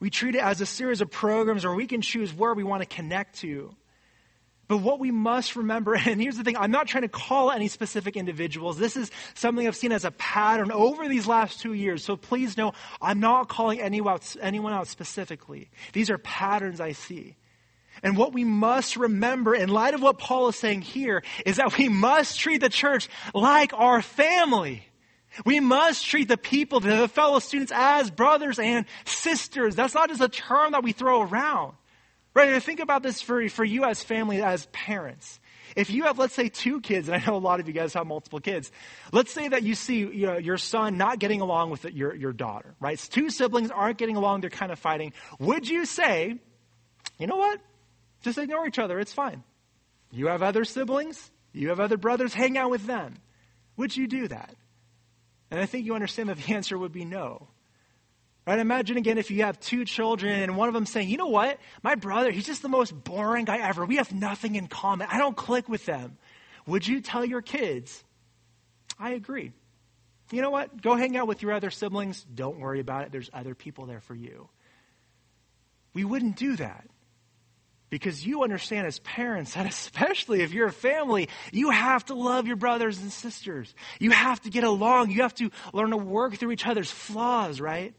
[0.00, 2.82] We treat it as a series of programs where we can choose where we want
[2.82, 3.76] to connect to.
[4.72, 7.68] But what we must remember, and here's the thing, I'm not trying to call any
[7.68, 8.78] specific individuals.
[8.78, 12.02] This is something I've seen as a pattern over these last two years.
[12.02, 15.68] So please know, I'm not calling anyone out, specifically.
[15.92, 17.36] These are patterns I see.
[18.02, 21.76] And what we must remember in light of what Paul is saying here is that
[21.76, 24.86] we must treat the church like our family.
[25.44, 29.76] We must treat the people, the fellow students as brothers and sisters.
[29.76, 31.74] That's not just a term that we throw around.
[32.34, 32.62] Right?
[32.62, 35.38] Think about this for, for you as family, as parents.
[35.76, 37.94] If you have, let's say, two kids, and I know a lot of you guys
[37.94, 38.70] have multiple kids,
[39.12, 42.32] let's say that you see you know, your son not getting along with your, your
[42.32, 42.98] daughter, right?
[42.98, 45.12] two siblings aren't getting along, they're kind of fighting.
[45.38, 46.38] Would you say,
[47.18, 47.60] you know what?
[48.22, 48.98] Just ignore each other.
[48.98, 49.42] It's fine.
[50.10, 53.16] You have other siblings, you have other brothers, hang out with them.
[53.76, 54.54] Would you do that?
[55.50, 57.48] And I think you understand that the answer would be no.
[58.46, 58.58] Right?
[58.58, 61.58] Imagine again if you have two children and one of them saying, you know what?
[61.82, 63.84] My brother, he's just the most boring guy ever.
[63.86, 65.06] We have nothing in common.
[65.10, 66.18] I don't click with them.
[66.66, 68.02] Would you tell your kids,
[68.98, 69.52] I agree.
[70.32, 70.80] You know what?
[70.80, 72.24] Go hang out with your other siblings.
[72.34, 73.12] Don't worry about it.
[73.12, 74.48] There's other people there for you.
[75.94, 76.88] We wouldn't do that.
[77.90, 82.46] Because you understand as parents, and especially if you're a family, you have to love
[82.46, 83.72] your brothers and sisters.
[84.00, 85.10] You have to get along.
[85.10, 87.94] You have to learn to work through each other's flaws, right?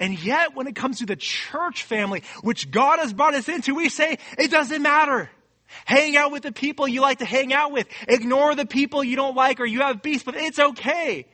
[0.00, 3.74] And yet, when it comes to the church family, which God has brought us into,
[3.74, 5.30] we say, it doesn't matter.
[5.84, 7.86] Hang out with the people you like to hang out with.
[8.08, 11.26] Ignore the people you don't like or you have beef but It's okay.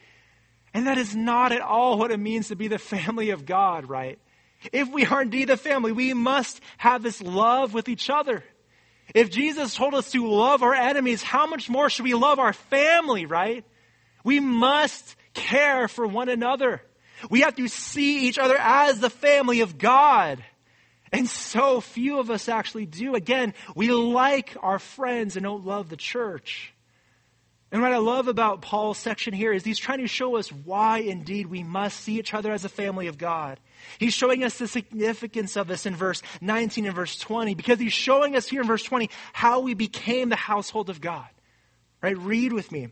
[0.73, 3.88] And that is not at all what it means to be the family of God,
[3.88, 4.18] right?
[4.73, 8.44] If we are indeed the family, we must have this love with each other.
[9.14, 12.53] If Jesus told us to love our enemies, how much more should we love our
[12.53, 13.64] family, right?
[14.23, 16.83] We must care for one another.
[17.28, 20.42] We have to see each other as the family of God.
[21.12, 23.14] And so few of us actually do.
[23.14, 26.72] Again, we like our friends and don't love the church.
[27.72, 30.98] And what I love about Paul's section here is he's trying to show us why
[30.98, 33.61] indeed we must see each other as a family of God.
[33.98, 37.92] He's showing us the significance of this in verse 19 and verse 20 because he's
[37.92, 41.28] showing us here in verse 20 how we became the household of God.
[42.02, 42.18] Right?
[42.18, 42.88] Read with me.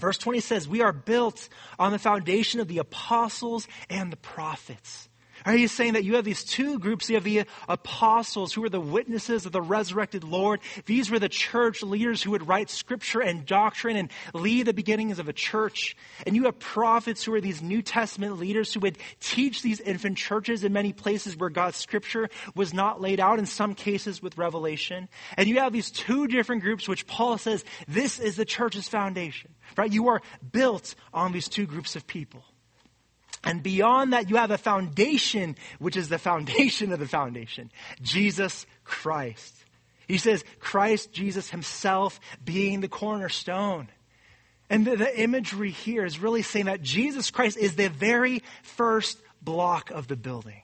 [0.00, 5.08] Verse 20 says, We are built on the foundation of the apostles and the prophets.
[5.46, 7.08] Are you saying that you have these two groups?
[7.10, 10.60] You have the apostles who were the witnesses of the resurrected Lord.
[10.86, 15.18] These were the church leaders who would write scripture and doctrine and lead the beginnings
[15.18, 15.96] of a church.
[16.26, 20.16] And you have prophets who are these New Testament leaders who would teach these infant
[20.16, 24.38] churches in many places where God's scripture was not laid out, in some cases with
[24.38, 25.08] revelation.
[25.36, 29.54] And you have these two different groups which Paul says this is the church's foundation,
[29.76, 29.92] right?
[29.92, 32.44] You are built on these two groups of people.
[33.44, 37.70] And beyond that, you have a foundation, which is the foundation of the foundation
[38.02, 39.54] Jesus Christ.
[40.08, 43.88] He says, Christ Jesus himself being the cornerstone.
[44.70, 49.18] And the, the, imagery here is really saying that Jesus Christ is the very first
[49.42, 50.62] block of the building.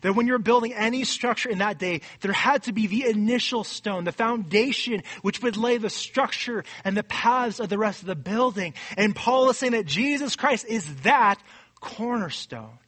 [0.00, 3.62] That when you're building any structure in that day, there had to be the initial
[3.62, 8.06] stone, the foundation, which would lay the structure and the paths of the rest of
[8.06, 8.74] the building.
[8.96, 11.38] And Paul is saying that Jesus Christ is that
[11.82, 12.78] cornerstone.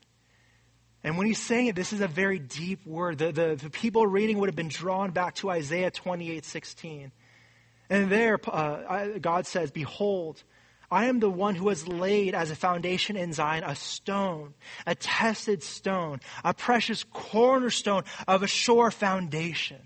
[1.02, 3.18] And when he's saying it, this is a very deep word.
[3.18, 7.12] The, the, the people reading would have been drawn back to Isaiah 28 16.
[7.90, 10.42] And there, uh, God says, Behold,
[10.90, 14.54] I am the one who has laid as a foundation in Zion a stone,
[14.86, 19.80] a tested stone, a precious cornerstone of a sure foundation.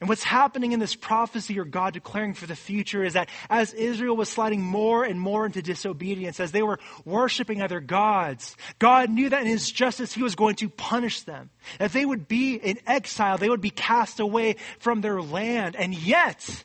[0.00, 3.74] And what's happening in this prophecy or God declaring for the future is that as
[3.74, 9.10] Israel was sliding more and more into disobedience, as they were worshiping other gods, God
[9.10, 11.50] knew that in His justice He was going to punish them.
[11.78, 15.76] That they would be in exile, they would be cast away from their land.
[15.76, 16.64] And yet,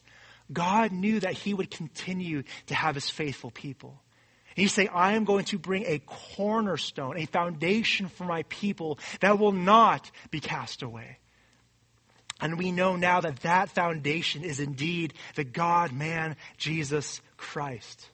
[0.53, 4.01] God knew that He would continue to have His faithful people.
[4.55, 9.37] He's saying, I am going to bring a cornerstone, a foundation for my people that
[9.37, 11.17] will not be cast away.
[12.41, 18.09] And we know now that that foundation is indeed the God man, Jesus Christ.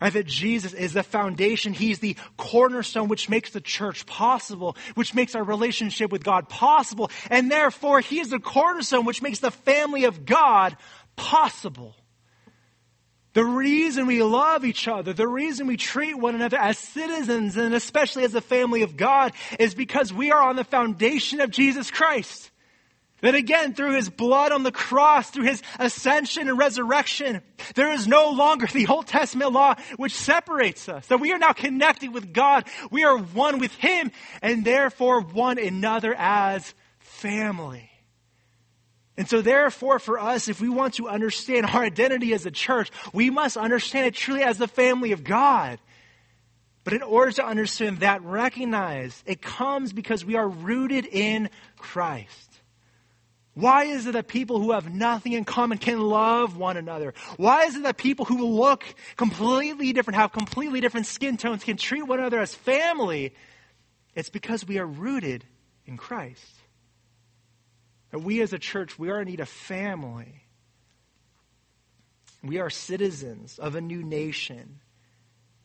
[0.00, 0.12] Right?
[0.12, 1.72] That Jesus is the foundation.
[1.72, 7.10] He's the cornerstone which makes the church possible, which makes our relationship with God possible.
[7.30, 10.76] And therefore, He is the cornerstone which makes the family of God
[11.16, 11.94] possible.
[13.34, 17.74] The reason we love each other, the reason we treat one another as citizens and
[17.74, 21.90] especially as a family of God is because we are on the foundation of Jesus
[21.90, 22.50] Christ.
[23.24, 27.40] That again, through his blood on the cross, through his ascension and resurrection,
[27.74, 31.06] there is no longer the Old Testament law which separates us.
[31.06, 32.66] That we are now connected with God.
[32.90, 34.12] We are one with him
[34.42, 37.90] and therefore one another as family.
[39.16, 42.90] And so therefore for us, if we want to understand our identity as a church,
[43.14, 45.78] we must understand it truly as the family of God.
[46.84, 51.48] But in order to understand that, recognize it comes because we are rooted in
[51.78, 52.53] Christ.
[53.54, 57.14] Why is it that people who have nothing in common can love one another?
[57.36, 58.84] Why is it that people who look
[59.16, 63.32] completely different, have completely different skin tones, can treat one another as family?
[64.16, 65.44] It's because we are rooted
[65.86, 66.44] in Christ.
[68.10, 70.42] That we as a church, we are in need of family.
[72.42, 74.80] We are citizens of a new nation.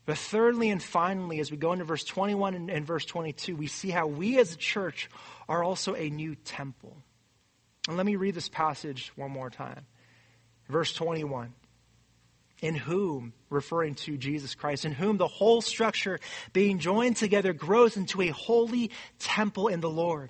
[0.06, 3.68] But thirdly and finally, as we go into verse 21 and, and verse 22, we
[3.68, 5.10] see how we as a church
[5.48, 7.04] are also a new temple.
[7.88, 9.86] And let me read this passage one more time.
[10.68, 11.54] Verse 21
[12.62, 16.20] in whom, referring to Jesus Christ, in whom the whole structure
[16.54, 20.30] being joined together grows into a holy temple in the Lord.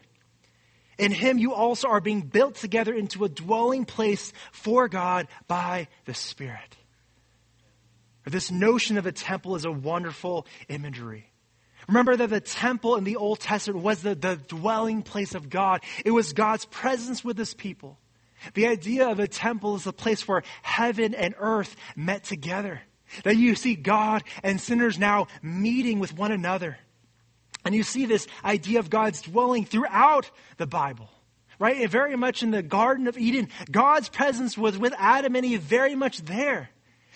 [0.98, 5.88] In him you also are being built together into a dwelling place for God by
[6.06, 6.78] the Spirit.
[8.26, 11.32] This notion of a temple is a wonderful imagery.
[11.90, 15.82] Remember that the temple in the Old Testament was the, the dwelling place of God.
[16.06, 17.98] It was God's presence with his people.
[18.54, 22.82] The idea of a temple is a place where heaven and earth met together.
[23.24, 26.78] That you see God and sinners now meeting with one another.
[27.66, 31.10] And you see this idea of God's dwelling throughout the Bible,
[31.58, 31.90] right?
[31.90, 35.96] very much in the Garden of Eden, God's presence was with Adam and Eve very
[35.96, 36.70] much there.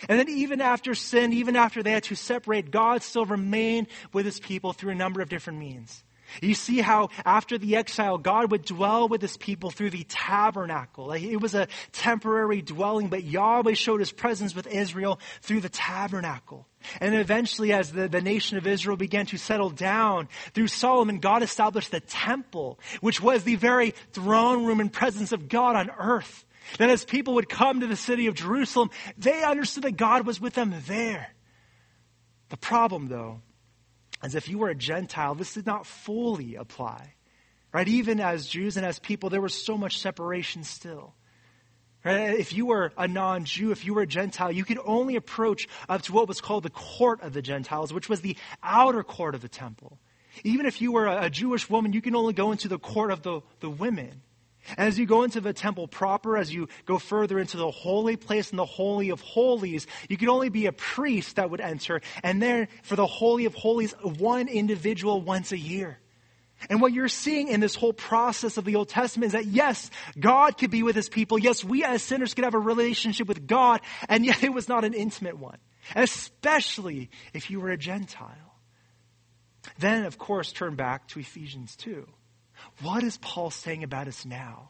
[0.10, 4.26] And then even after sin, even after they had to separate, God still remained with
[4.26, 6.04] his people through a number of different means.
[6.42, 11.12] You see how after the exile, God would dwell with his people through the tabernacle.
[11.12, 16.68] it was a temporary dwelling, but Yahweh showed his presence with Israel through the tabernacle.
[17.00, 21.44] And eventually, as the, the nation of Israel began to settle down through Solomon, God
[21.44, 26.46] established the temple, which was the very throne room and presence of God on earth.
[26.78, 30.40] That as people would come to the city of Jerusalem, they understood that God was
[30.40, 31.28] with them there.
[32.50, 33.42] The problem, though,
[34.22, 37.14] as if you were a Gentile, this did not fully apply.
[37.74, 37.88] Right?
[37.88, 41.16] Even as Jews and as people, there was so much separation still.
[42.04, 42.38] Right?
[42.38, 45.68] If you were a non Jew, if you were a Gentile, you could only approach
[45.88, 49.36] up to what was called the court of the Gentiles, which was the outer court
[49.36, 50.00] of the temple.
[50.44, 53.22] Even if you were a, Jewish woman, you can only go into the court of
[53.22, 54.23] the, the women.
[54.78, 58.16] And as you go into the temple proper, as you go further into the holy
[58.16, 62.02] place and the holy of holies, you could only be a priest that would enter.
[62.24, 66.00] And there, for the holy of holies, one individual once a year.
[66.70, 69.90] And what you're seeing in this whole process of the Old Testament is that yes,
[70.18, 71.38] God could be with his people.
[71.38, 74.86] Yes, we as sinners could have a relationship with God, and yet it was not
[74.86, 75.58] an intimate one.
[75.96, 78.30] Especially if you were a Gentile.
[79.80, 82.08] Then, of course, turn back to Ephesians 2.
[82.82, 84.70] What is Paul saying about us now?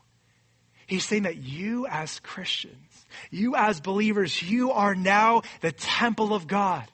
[0.88, 6.48] He's saying that you as Christians, you as believers, you are now the temple of
[6.48, 6.86] God.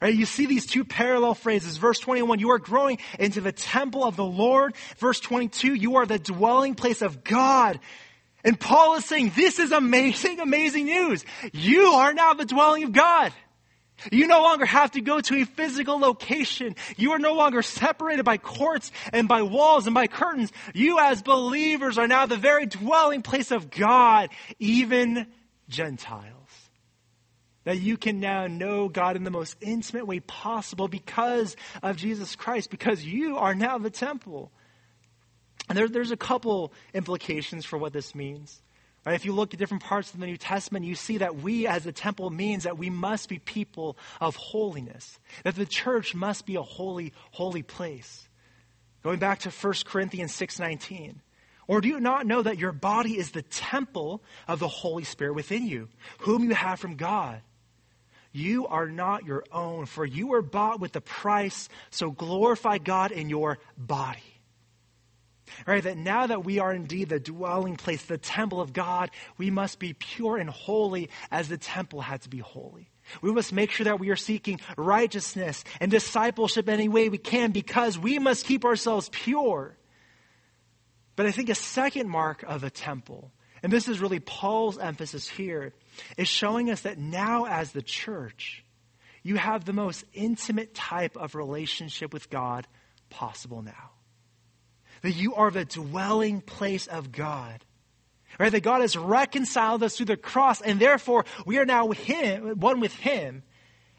[0.00, 0.14] Right?
[0.14, 1.76] You see these two parallel phrases.
[1.76, 4.74] Verse 21, you are growing into the temple of the Lord.
[4.96, 7.78] Verse 22, you are the dwelling place of God.
[8.42, 11.24] And Paul is saying, this is amazing, amazing news.
[11.52, 13.32] You are now the dwelling of God.
[14.10, 16.76] You no longer have to go to a physical location.
[16.96, 20.52] You are no longer separated by courts and by walls and by curtains.
[20.74, 25.26] You as believers are now the very dwelling place of God, even
[25.68, 26.34] Gentiles.
[27.64, 32.34] That you can now know God in the most intimate way possible because of Jesus
[32.34, 34.50] Christ, because you are now the temple.
[35.68, 38.60] And there, there's a couple implications for what this means.
[39.04, 39.14] Right?
[39.14, 41.86] If you look at different parts of the New Testament, you see that we as
[41.86, 45.18] a temple means that we must be people of holiness.
[45.44, 48.28] That the church must be a holy, holy place.
[49.02, 51.16] Going back to 1 Corinthians 6.19.
[51.66, 55.34] Or do you not know that your body is the temple of the Holy Spirit
[55.34, 55.88] within you,
[56.18, 57.40] whom you have from God?
[58.32, 63.12] You are not your own, for you were bought with a price, so glorify God
[63.12, 64.29] in your body.
[65.66, 69.50] Right, that now that we are indeed the dwelling place, the temple of God, we
[69.50, 72.90] must be pure and holy as the temple had to be holy.
[73.22, 77.50] We must make sure that we are seeking righteousness and discipleship any way we can
[77.50, 79.76] because we must keep ourselves pure.
[81.16, 83.32] But I think a second mark of a temple,
[83.62, 85.74] and this is really Paul's emphasis here,
[86.16, 88.64] is showing us that now, as the church,
[89.22, 92.66] you have the most intimate type of relationship with God
[93.10, 93.89] possible now.
[95.02, 97.64] That you are the dwelling place of God.
[98.38, 98.52] Right?
[98.52, 102.60] That God has reconciled us through the cross, and therefore we are now with him,
[102.60, 103.42] one with Him.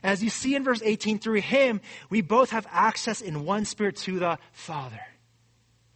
[0.04, 3.98] As you see in verse 18, through Him, we both have access in one spirit
[3.98, 5.00] to the Father.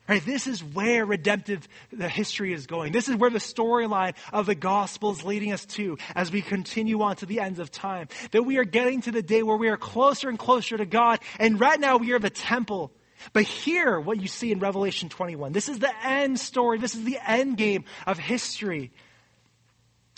[0.07, 2.91] Right, this is where redemptive the history is going.
[2.91, 7.01] This is where the storyline of the gospel is leading us to as we continue
[7.01, 8.09] on to the ends of time.
[8.29, 11.21] That we are getting to the day where we are closer and closer to God.
[11.39, 12.91] And right now we are the temple.
[13.33, 16.77] But here, what you see in Revelation 21, this is the end story.
[16.77, 18.91] This is the end game of history.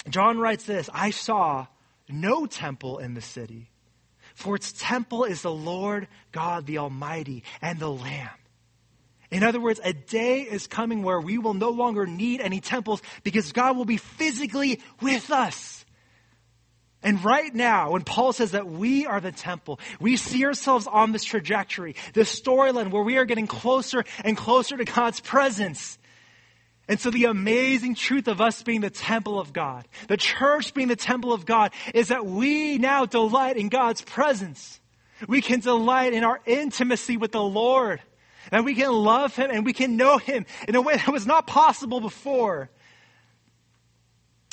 [0.10, 1.68] John writes this I saw
[2.10, 3.70] no temple in the city,
[4.36, 8.30] for its temple is the Lord God the Almighty and the Lamb.
[9.30, 13.02] In other words, a day is coming where we will no longer need any temples
[13.24, 15.77] because God will be physically with us.
[17.04, 21.12] And right now, when Paul says that we are the temple, we see ourselves on
[21.12, 25.98] this trajectory, this storyline where we are getting closer and closer to God's presence.
[26.88, 30.88] And so the amazing truth of us being the temple of God, the church being
[30.88, 34.80] the temple of God, is that we now delight in God's presence.
[35.28, 38.02] We can delight in our intimacy with the Lord.
[38.52, 41.28] And we can love him and we can know him in a way that was
[41.28, 42.70] not possible before.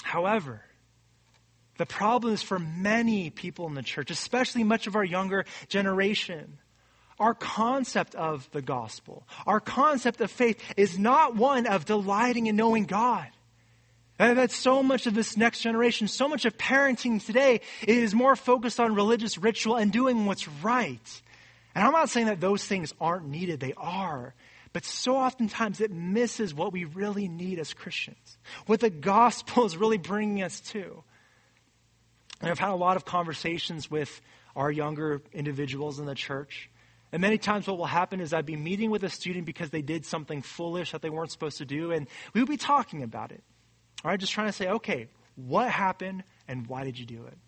[0.03, 0.63] However,
[1.77, 6.59] the problem is for many people in the church, especially much of our younger generation.
[7.19, 12.57] Our concept of the gospel, our concept of faith is not one of delighting in
[12.57, 13.29] knowing God.
[14.19, 18.79] And so much of this next generation, so much of parenting today is more focused
[18.79, 21.23] on religious ritual and doing what's right.
[21.75, 24.35] And I'm not saying that those things aren't needed, they are.
[24.73, 29.77] But so oftentimes it misses what we really need as Christians, what the gospel is
[29.77, 31.03] really bringing us to.
[32.41, 34.21] And I've had a lot of conversations with
[34.57, 36.71] our younger individuals in the church.
[37.13, 39.83] And many times what will happen is I'd be meeting with a student because they
[39.83, 43.31] did something foolish that they weren't supposed to do, and we would be talking about
[43.31, 43.43] it.
[44.05, 47.39] All right, just trying to say, okay, what happened and why did you do it?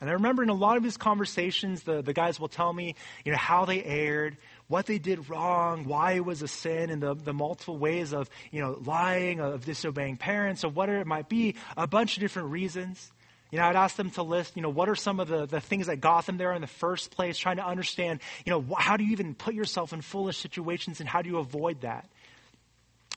[0.00, 2.96] And I remember in a lot of these conversations, the, the guys will tell me,
[3.24, 7.02] you know, how they erred, what they did wrong, why it was a sin, and
[7.02, 11.28] the, the multiple ways of, you know, lying, of disobeying parents, or whatever it might
[11.28, 13.12] be, a bunch of different reasons.
[13.54, 15.60] You know, I'd ask them to list, you know, what are some of the, the
[15.60, 18.80] things that got them there in the first place, trying to understand, you know, wh-
[18.80, 22.08] how do you even put yourself in foolish situations and how do you avoid that?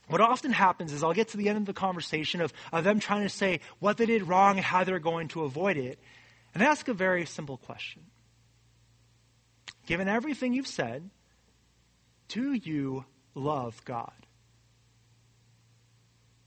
[0.06, 3.00] What often happens is I'll get to the end of the conversation of, of them
[3.00, 5.98] trying to say what they did wrong and how they're going to avoid it
[6.54, 8.02] and ask a very simple question.
[9.86, 11.10] Given everything you've said,
[12.28, 14.12] do you love God?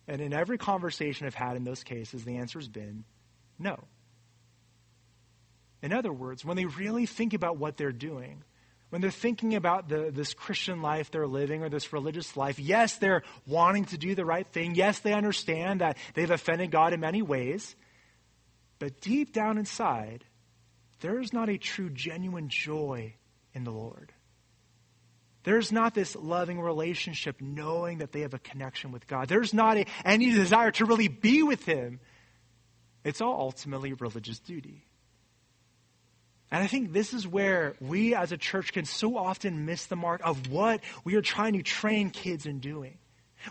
[0.08, 3.04] And in every conversation I've had in those cases, the answer has been
[3.62, 3.80] no.
[5.82, 8.44] In other words, when they really think about what they're doing,
[8.90, 12.98] when they're thinking about the, this Christian life they're living or this religious life, yes,
[12.98, 14.76] they're wanting to do the right thing.
[14.76, 17.76] Yes, they understand that they've offended God in many ways.
[18.80, 20.26] But deep down inside,
[21.00, 23.16] there is not a true, genuine joy
[23.54, 24.12] in the Lord.
[25.44, 29.28] There's not this loving relationship knowing that they have a connection with God.
[29.28, 32.00] There's not a, any desire to really be with Him.
[33.04, 34.86] It's all ultimately religious duty.
[36.52, 39.96] And I think this is where we as a church can so often miss the
[39.96, 42.98] mark of what we are trying to train kids in doing.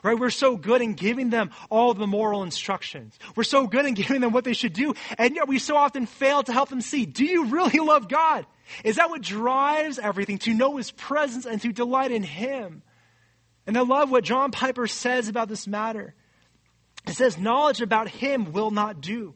[0.05, 0.17] Right?
[0.17, 3.19] We're so good in giving them all the moral instructions.
[3.35, 4.95] We're so good in giving them what they should do.
[5.19, 8.47] And yet we so often fail to help them see, do you really love God?
[8.85, 10.39] Is that what drives everything?
[10.39, 12.83] To know His presence and to delight in Him.
[13.67, 16.15] And I love what John Piper says about this matter.
[17.07, 19.35] It says, knowledge about Him will not do.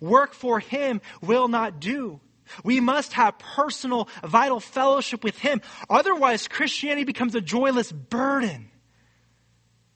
[0.00, 2.20] Work for Him will not do.
[2.62, 5.60] We must have personal, vital fellowship with Him.
[5.90, 8.70] Otherwise, Christianity becomes a joyless burden.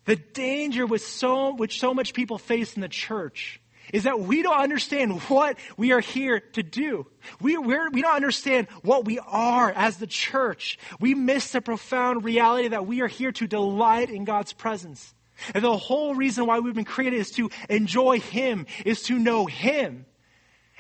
[0.04, 3.60] The danger with so, which so much people face in the church
[3.92, 7.06] is that we don't understand what we are here to do.
[7.40, 10.78] We, we're, we don't understand what we are as the church.
[11.00, 15.14] We miss the profound reality that we are here to delight in God's presence.
[15.54, 19.46] And the whole reason why we've been created is to enjoy Him, is to know
[19.46, 20.06] Him.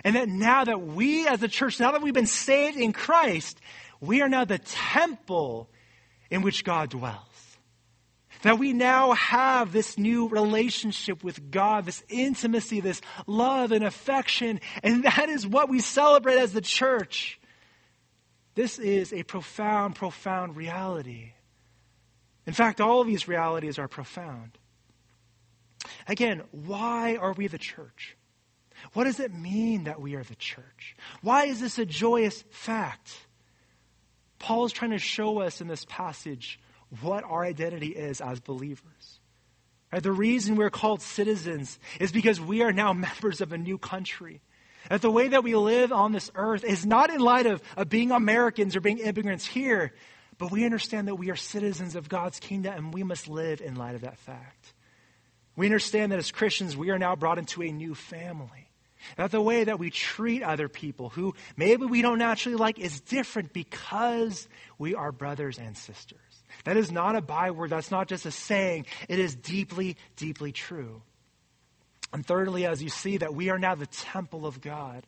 [0.04, 3.60] And that now that we as a church, now that we've been saved in Christ,
[4.00, 5.68] we are now the temple
[6.30, 7.18] in which God dwells.
[8.42, 14.60] That we now have this new relationship with God, this intimacy, this love and affection,
[14.82, 17.38] and that is what we celebrate as the church.
[18.54, 21.32] This is a profound, profound reality.
[22.46, 24.58] In fact, all of these realities are profound.
[26.06, 28.16] Again, why are we the church?
[28.94, 30.96] What does it mean that we are the church?
[31.22, 33.12] Why is this a joyous fact?
[34.38, 36.58] Paul is trying to show us in this passage
[37.02, 39.20] what our identity is as believers.
[39.92, 40.02] Right?
[40.02, 44.40] The reason we're called citizens is because we are now members of a new country.
[44.88, 47.90] That the way that we live on this earth is not in light of, of
[47.90, 49.92] being Americans or being immigrants here,
[50.40, 53.74] but we understand that we are citizens of God's kingdom and we must live in
[53.74, 54.72] light of that fact.
[55.54, 58.70] We understand that as Christians, we are now brought into a new family.
[59.16, 63.02] That the way that we treat other people who maybe we don't naturally like is
[63.02, 66.18] different because we are brothers and sisters.
[66.64, 67.68] That is not a byword.
[67.68, 68.86] That's not just a saying.
[69.10, 71.02] It is deeply, deeply true.
[72.14, 75.04] And thirdly, as you see, that we are now the temple of God.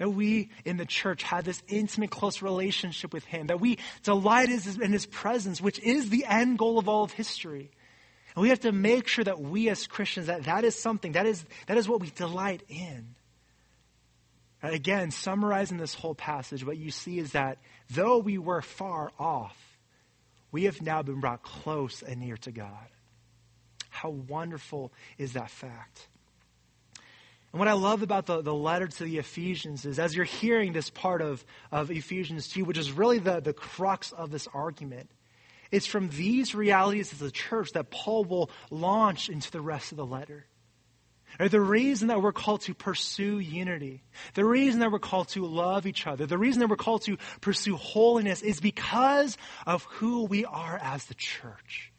[0.00, 3.48] That we in the church have this intimate, close relationship with Him.
[3.48, 7.70] That we delight in His presence, which is the end goal of all of history.
[8.34, 11.26] And we have to make sure that we as Christians, that that is something, that
[11.26, 13.14] is, that is what we delight in.
[14.62, 17.58] Again, summarizing this whole passage, what you see is that
[17.90, 19.56] though we were far off,
[20.50, 22.88] we have now been brought close and near to God.
[23.90, 26.08] How wonderful is that fact?
[27.52, 30.72] And what I love about the, the letter to the Ephesians is as you're hearing
[30.72, 35.10] this part of, of Ephesians 2, which is really the, the crux of this argument,
[35.72, 39.96] it's from these realities as a church that Paul will launch into the rest of
[39.96, 40.46] the letter.
[41.38, 44.02] The reason that we're called to pursue unity,
[44.34, 47.18] the reason that we're called to love each other, the reason that we're called to
[47.40, 51.92] pursue holiness is because of who we are as the church.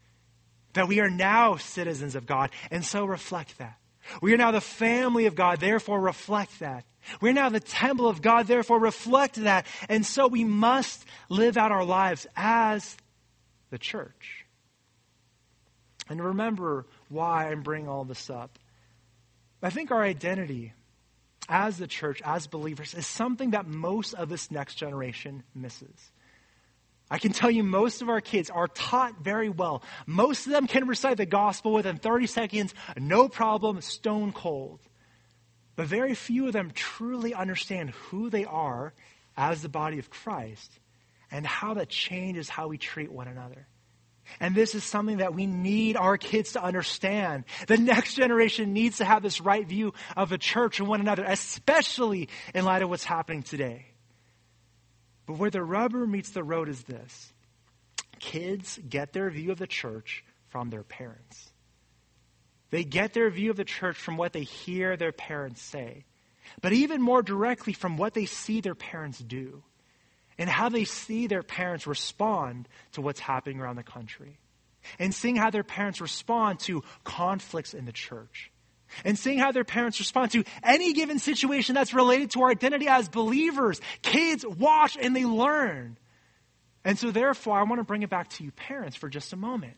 [0.74, 3.78] That we are now citizens of God, and so reflect that.
[4.22, 6.86] We are now the family of God, therefore reflect that.
[7.20, 9.66] We're now the temple of God, therefore reflect that.
[9.90, 12.96] And so we must live out our lives as
[13.70, 14.46] the church.
[16.10, 18.60] And remember why I'm bringing all this up.
[19.64, 20.74] I think our identity
[21.48, 26.12] as the church, as believers, is something that most of this next generation misses.
[27.12, 29.84] I can tell you most of our kids are taught very well.
[30.08, 34.80] Most of them can recite the gospel within 30 seconds, no problem, stone cold.
[35.76, 38.94] But very few of them truly understand who they are
[39.36, 40.72] as the body of Christ
[41.30, 43.68] and how that changes how we treat one another.
[44.40, 47.44] And this is something that we need our kids to understand.
[47.68, 51.26] The next generation needs to have this right view of the church and one another,
[51.26, 53.91] especially in light of what's happening today.
[55.32, 57.32] But where the rubber meets the road is this
[58.20, 61.50] kids get their view of the church from their parents.
[62.70, 66.04] They get their view of the church from what they hear their parents say,
[66.60, 69.64] but even more directly from what they see their parents do
[70.38, 74.38] and how they see their parents respond to what's happening around the country.
[75.00, 78.51] And seeing how their parents respond to conflicts in the church.
[79.04, 82.88] And seeing how their parents respond to any given situation that's related to our identity
[82.88, 83.82] as believers.
[84.02, 85.98] Kids watch and they learn.
[86.84, 89.38] And so, therefore, I want to bring it back to you, parents, for just a
[89.38, 89.76] moment.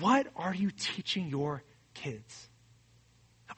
[0.00, 1.62] What are you teaching your
[1.94, 2.48] kids?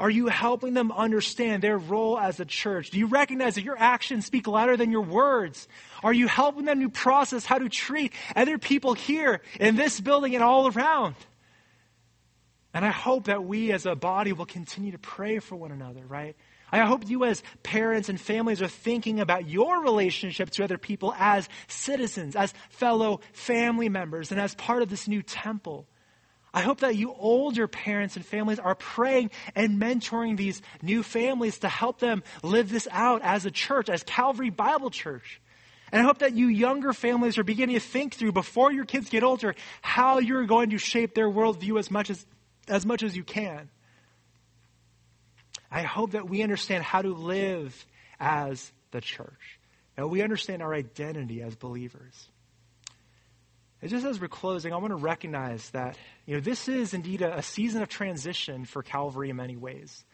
[0.00, 2.90] Are you helping them understand their role as a church?
[2.90, 5.66] Do you recognize that your actions speak louder than your words?
[6.04, 10.34] Are you helping them to process how to treat other people here in this building
[10.34, 11.16] and all around?
[12.78, 16.06] And I hope that we as a body will continue to pray for one another,
[16.06, 16.36] right?
[16.70, 21.12] I hope you as parents and families are thinking about your relationship to other people
[21.18, 25.88] as citizens, as fellow family members, and as part of this new temple.
[26.54, 31.58] I hope that you older parents and families are praying and mentoring these new families
[31.58, 35.40] to help them live this out as a church, as Calvary Bible Church.
[35.90, 39.08] And I hope that you younger families are beginning to think through before your kids
[39.08, 42.24] get older how you're going to shape their worldview as much as,
[42.68, 43.68] as much as you can.
[45.70, 47.86] I hope that we understand how to live
[48.18, 49.58] as the church.
[49.96, 52.28] That we understand our identity as believers.
[53.80, 55.96] And just as we're closing, I want to recognize that
[56.26, 60.04] you know this is indeed a, a season of transition for Calvary in many ways.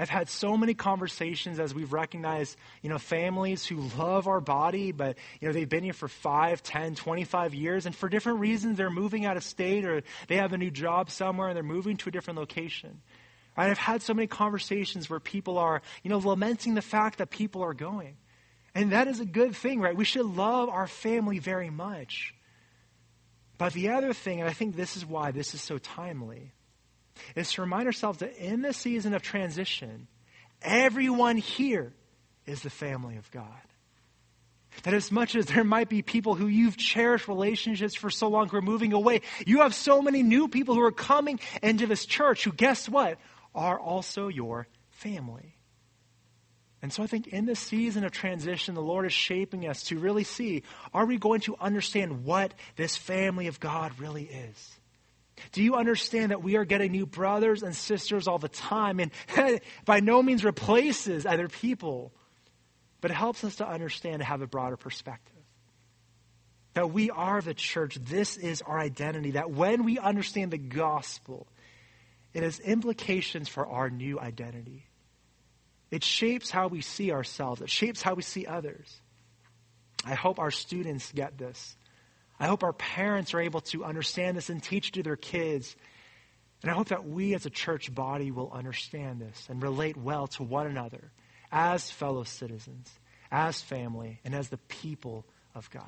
[0.00, 4.92] I've had so many conversations as we've recognized, you know, families who love our body,
[4.92, 8.78] but, you know, they've been here for 5, 10, 25 years, and for different reasons,
[8.78, 11.96] they're moving out of state or they have a new job somewhere and they're moving
[11.96, 13.02] to a different location.
[13.56, 13.72] Right?
[13.72, 17.64] I've had so many conversations where people are, you know, lamenting the fact that people
[17.64, 18.16] are going.
[18.76, 19.96] And that is a good thing, right?
[19.96, 22.34] We should love our family very much.
[23.56, 26.52] But the other thing, and I think this is why this is so timely,
[27.34, 30.08] is to remind ourselves that in the season of transition,
[30.62, 31.92] everyone here
[32.46, 33.46] is the family of God.
[34.84, 38.48] That as much as there might be people who you've cherished relationships for so long
[38.48, 42.06] who are moving away, you have so many new people who are coming into this
[42.06, 43.18] church who, guess what,
[43.54, 45.58] are also your family.
[46.80, 49.98] And so I think in this season of transition, the Lord is shaping us to
[49.98, 50.62] really see
[50.94, 54.77] are we going to understand what this family of God really is?
[55.52, 59.00] Do you understand that we are getting new brothers and sisters all the time?
[59.00, 59.10] And
[59.84, 62.12] by no means replaces other people,
[63.00, 65.34] but it helps us to understand and have a broader perspective.
[66.74, 67.96] That we are the church.
[67.96, 69.32] This is our identity.
[69.32, 71.48] That when we understand the gospel,
[72.34, 74.86] it has implications for our new identity.
[75.90, 79.00] It shapes how we see ourselves, it shapes how we see others.
[80.04, 81.76] I hope our students get this.
[82.40, 85.74] I hope our parents are able to understand this and teach to their kids.
[86.62, 90.26] And I hope that we as a church body will understand this and relate well
[90.28, 91.12] to one another
[91.50, 92.90] as fellow citizens,
[93.30, 95.24] as family, and as the people
[95.54, 95.82] of God.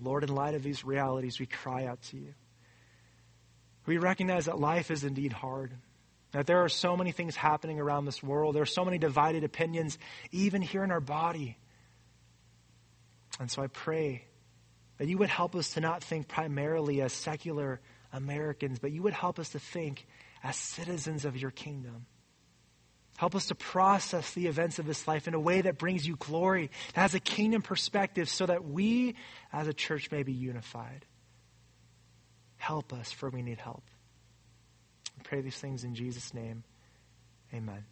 [0.00, 2.34] Lord, in light of these realities, we cry out to you.
[3.86, 5.72] We recognize that life is indeed hard.
[6.32, 8.54] That there are so many things happening around this world.
[8.54, 9.98] There are so many divided opinions,
[10.30, 11.56] even here in our body.
[13.38, 14.24] And so I pray
[14.98, 17.80] that you would help us to not think primarily as secular
[18.12, 20.06] Americans, but you would help us to think
[20.42, 22.06] as citizens of your kingdom.
[23.16, 26.16] Help us to process the events of this life in a way that brings you
[26.16, 29.16] glory, that has a kingdom perspective, so that we
[29.52, 31.04] as a church may be unified.
[32.56, 33.82] Help us, for we need help
[35.18, 36.62] I pray these things in Jesus' name.
[37.52, 37.84] Amen.